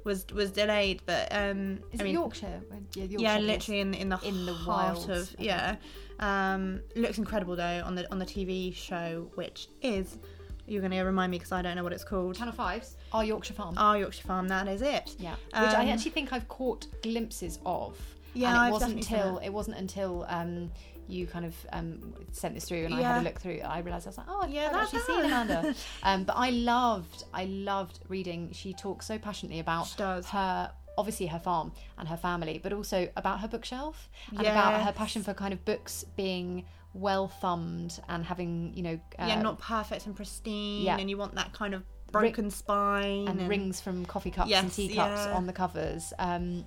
[0.04, 1.02] was was delayed.
[1.06, 2.60] But um, is I it mean, Yorkshire?
[2.94, 5.76] Yeah, Yorkshire yeah, literally in in the In the heart wilds, of yeah.
[6.20, 10.18] Um, looks incredible though on the on the TV show, which is
[10.66, 12.36] you're going to remind me because I don't know what it's called.
[12.36, 12.96] Channel Fives.
[13.12, 13.74] Our Yorkshire Farm.
[13.78, 14.48] Our Yorkshire Farm.
[14.48, 15.14] That is it.
[15.18, 17.96] Yeah, which I Um, actually think I've caught glimpses of.
[18.34, 20.70] Yeah, and it I've wasn't until it wasn't until um,
[21.08, 23.60] you kind of um, sent this through and I had a look through.
[23.60, 25.74] I realised I was like, oh, Yeah, yeah, I've actually seen Amanda.
[26.02, 28.50] um, but I loved, I loved reading.
[28.52, 29.88] She talks so passionately about
[30.30, 30.72] her.
[30.98, 35.22] Obviously, her farm and her family, but also about her bookshelf and about her passion
[35.22, 36.64] for kind of books being
[36.96, 40.96] well thumbed and having, you know, uh, yeah, not perfect and pristine, yeah.
[40.98, 41.82] and you want that kind of
[42.12, 45.34] broken spine and rings from coffee cups and teacups yeah.
[45.34, 46.12] on the covers.
[46.18, 46.64] Um,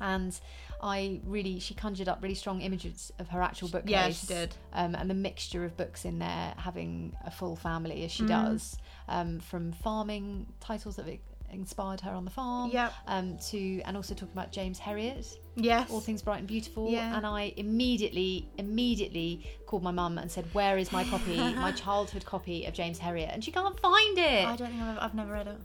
[0.00, 0.38] and
[0.82, 3.90] I really, she conjured up really strong images of her actual bookcase.
[3.90, 4.54] Yeah, she did.
[4.74, 8.28] Um, and the mixture of books in there, having a full family as she Mm.
[8.28, 8.76] does,
[9.08, 11.18] um, from farming titles that have
[11.50, 12.70] inspired her on the farm.
[12.70, 12.92] Yep.
[13.06, 15.90] Um, to and also talking about James Herriot, Yes.
[15.90, 16.90] all things bright and beautiful.
[16.90, 17.16] Yeah.
[17.16, 22.24] And I immediately, immediately called my mum and said, "Where is my copy, my childhood
[22.24, 24.46] copy of James Herriot?" And she can't find it.
[24.46, 25.58] I don't think I've, I've never read it.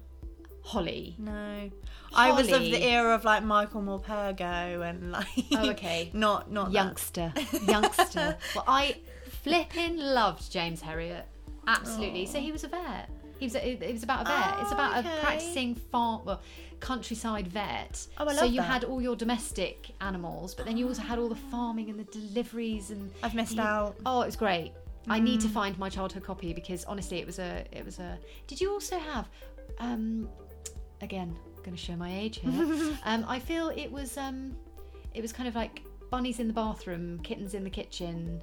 [0.63, 1.15] Hollie.
[1.17, 1.69] No.
[2.13, 5.27] I was of the era of like Michael Morpurgo and like.
[5.53, 6.09] Oh, okay.
[6.13, 6.73] not not that.
[6.73, 7.33] youngster,
[7.67, 8.37] youngster.
[8.55, 8.97] well, I
[9.43, 11.23] flipping loved James Herriot.
[11.67, 12.25] Absolutely.
[12.25, 13.09] So he was a vet.
[13.41, 13.55] He was.
[13.55, 14.59] It was about a vet.
[14.61, 15.17] it's about Oh, okay.
[15.17, 16.41] a practicing farm, well,
[16.79, 18.05] countryside vet.
[18.19, 18.67] Oh, I love so you that.
[18.73, 22.03] had all your domestic animals, but then you also had all the farming and the
[22.19, 23.11] deliveries and.
[23.23, 23.95] I've missed you- out.
[24.05, 24.73] Oh, it was great.
[25.07, 25.43] I need Mm.
[25.43, 27.65] to find my childhood copy because honestly, it was a.
[27.71, 28.19] It was a.
[28.45, 29.27] Did you also have?
[29.79, 30.29] Um,
[31.01, 32.51] again, going to show my age here.
[33.05, 34.17] um, I feel it was.
[34.17, 34.55] Um,
[35.15, 35.81] it was kind of like
[36.11, 38.39] bunnies in the bathroom, kittens in the kitchen,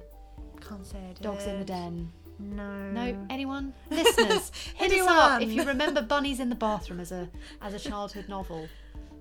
[0.59, 2.11] Can't say dogs in the den.
[2.39, 2.91] No.
[2.91, 3.73] No, anyone?
[3.89, 7.29] Listeners, hit us up if you remember Bunnies in the Bathroom as a
[7.61, 8.67] as a childhood novel.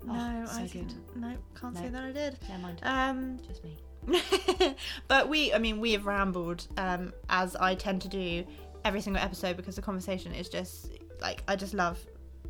[0.05, 0.93] No, oh, so I good.
[1.17, 2.39] No, can't say that I did.
[2.49, 3.77] Never mind, Um, just me.
[5.09, 8.45] but we, I mean, we have rambled, um, as I tend to do
[8.85, 11.99] every single episode because the conversation is just like I just love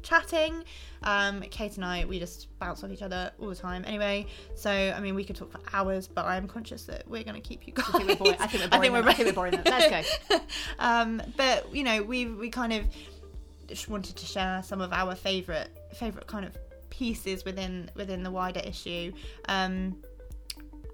[0.03, 0.64] chatting.
[1.03, 3.84] Um, Kate and I, we just bounce off each other all the time.
[3.86, 7.40] Anyway, so I mean, we could talk for hours, but I'm conscious that we're going
[7.40, 7.86] to keep you guys.
[7.88, 8.36] I think we're boring.
[8.40, 9.09] I think we're boring.
[9.09, 9.61] I think we're boring.
[9.64, 10.38] Let's go.
[10.78, 12.86] um, but you know, we we kind of
[13.66, 16.57] just wanted to share some of our favorite favorite kind of
[16.90, 19.12] pieces within within the wider issue.
[19.49, 19.96] Um,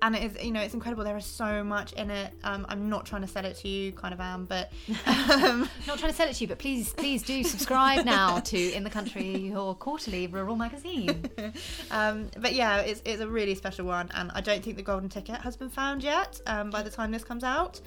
[0.04, 1.02] and it is, you know, it's incredible.
[1.02, 2.34] There is so much in it.
[2.44, 4.70] Um, I'm not trying to sell it to you, kind of am, but
[5.06, 8.72] um, Not trying to sell it to you, but please, please do subscribe now to
[8.72, 11.24] In the Country, your quarterly rural magazine.
[11.90, 15.08] um, but yeah, it's, it's a really special one, and I don't think the golden
[15.08, 16.38] ticket has been found yet.
[16.46, 17.80] Um, by the time this comes out,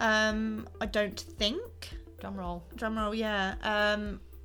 [0.00, 1.62] um, I don't think.
[2.18, 2.64] Drum roll.
[2.74, 3.54] Drum roll, yeah.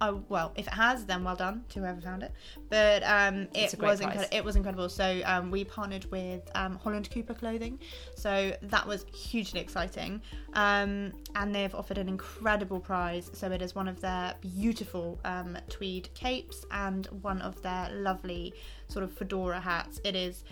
[0.01, 2.33] I, well, if it has, then well done to whoever found it.
[2.69, 4.01] But um, it was.
[4.31, 4.89] It was incredible.
[4.89, 7.79] So um, we partnered with um, Holland Cooper Clothing,
[8.15, 10.21] so that was hugely exciting.
[10.53, 13.31] Um, and they've offered an incredible prize.
[13.33, 18.53] So it is one of their beautiful um, tweed capes and one of their lovely
[18.89, 20.01] sort of fedora hats.
[20.03, 20.43] It is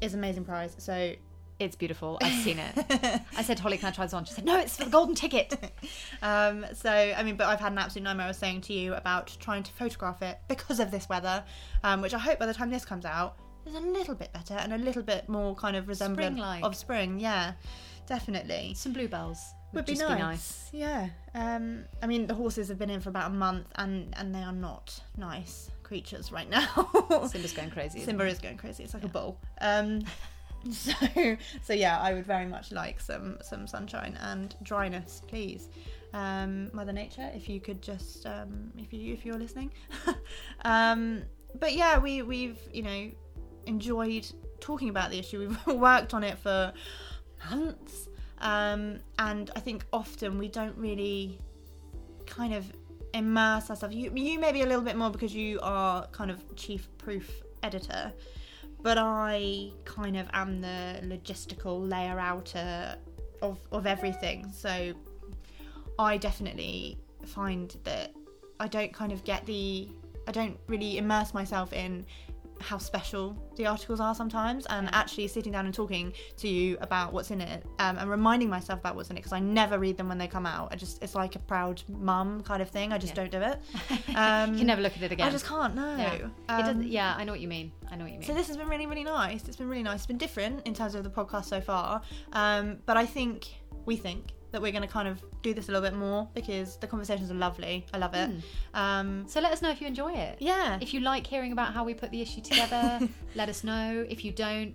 [0.00, 0.74] is amazing prize.
[0.78, 1.12] So
[1.58, 2.18] It's beautiful.
[2.22, 3.20] I've seen it.
[3.36, 4.24] I said, Hollie, can I try this on?
[4.24, 5.54] She said, No, it's for the golden ticket.
[6.20, 8.26] Um, so, I mean, but I've had an absolute nightmare.
[8.26, 11.44] I was saying to you about trying to photograph it because of this weather,
[11.84, 14.54] um, which I hope by the time this comes out is a little bit better
[14.54, 16.64] and a little bit more kind of resemblant Spring-like.
[16.64, 17.20] of spring.
[17.20, 17.52] Yeah,
[18.06, 18.74] definitely.
[18.74, 19.38] Some bluebells
[19.74, 20.70] Would be just nice.
[20.72, 21.08] Yeah.
[21.34, 24.42] Um, I mean, the horses have been in for about a month and, and they
[24.42, 26.90] are not nice creatures right now.
[27.28, 28.00] Simba's going crazy.
[28.04, 28.82] Simba is going crazy.
[28.82, 29.38] It's like a bull.
[29.60, 30.02] Um,
[30.72, 35.68] so so yeah, I would very much like some some sunshine and dryness, please.
[36.14, 39.70] Um, Mother Nature, if you could just um, if you if you're listening.
[40.64, 41.22] um,
[41.58, 43.10] but yeah, we we've you know
[43.66, 44.26] enjoyed
[44.60, 45.40] talking about the issue.
[45.40, 46.72] We've worked on it for
[47.50, 48.08] months,
[48.38, 51.38] um, and I think often we don't really
[52.26, 52.70] kind of
[53.14, 53.94] immerse ourselves.
[53.94, 58.12] You, you maybe a little bit more because you are kind of chief proof editor,
[58.82, 62.96] but I kind of am the logistical layer outer
[63.42, 64.50] of of everything.
[64.52, 64.92] So
[65.98, 68.14] I definitely find that
[68.60, 69.88] I don't kind of get the
[70.26, 72.04] I don't really immerse myself in
[72.60, 77.12] how special the articles are sometimes and actually sitting down and talking to you about
[77.12, 79.96] what's in it um, and reminding myself about what's in it because I never read
[79.96, 82.92] them when they come out I just it's like a proud mum kind of thing
[82.92, 83.26] I just Yeah.
[83.26, 83.58] don't do it
[84.16, 85.26] um, you can never look at it again.
[85.28, 86.28] I just can't no Yeah.
[86.48, 87.72] Um, yeah, I know what you mean.
[87.90, 88.26] I know what you mean.
[88.28, 89.46] so this has been really, really nice.
[89.48, 89.96] It's been really nice.
[90.00, 92.02] It's been different in terms of the podcast so far.
[92.32, 93.48] Um, but I think
[93.86, 96.76] we think that we're going to kind of do this a little bit more because
[96.76, 97.84] the conversations are lovely.
[97.92, 98.30] I love it.
[98.74, 100.36] Um, So let us know if you enjoy it.
[100.40, 100.78] yeah.
[100.80, 103.00] If you like hearing about how we put the issue together,
[103.34, 104.06] let us know.
[104.08, 104.74] If you don't,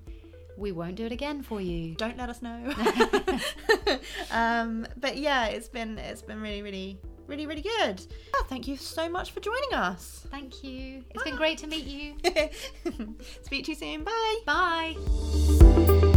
[0.57, 1.95] we won't do it again for you.
[1.95, 2.73] Don't let us know.
[4.31, 7.99] um, but yeah, it's been it's been really, really, really, really good.
[7.99, 10.27] Yeah, thank you so much for joining us.
[10.29, 11.03] Thank you.
[11.09, 12.13] It's been great to meet you.
[13.41, 14.03] Speak to you soon.
[14.03, 14.39] Bye.
[14.45, 16.11] Bye.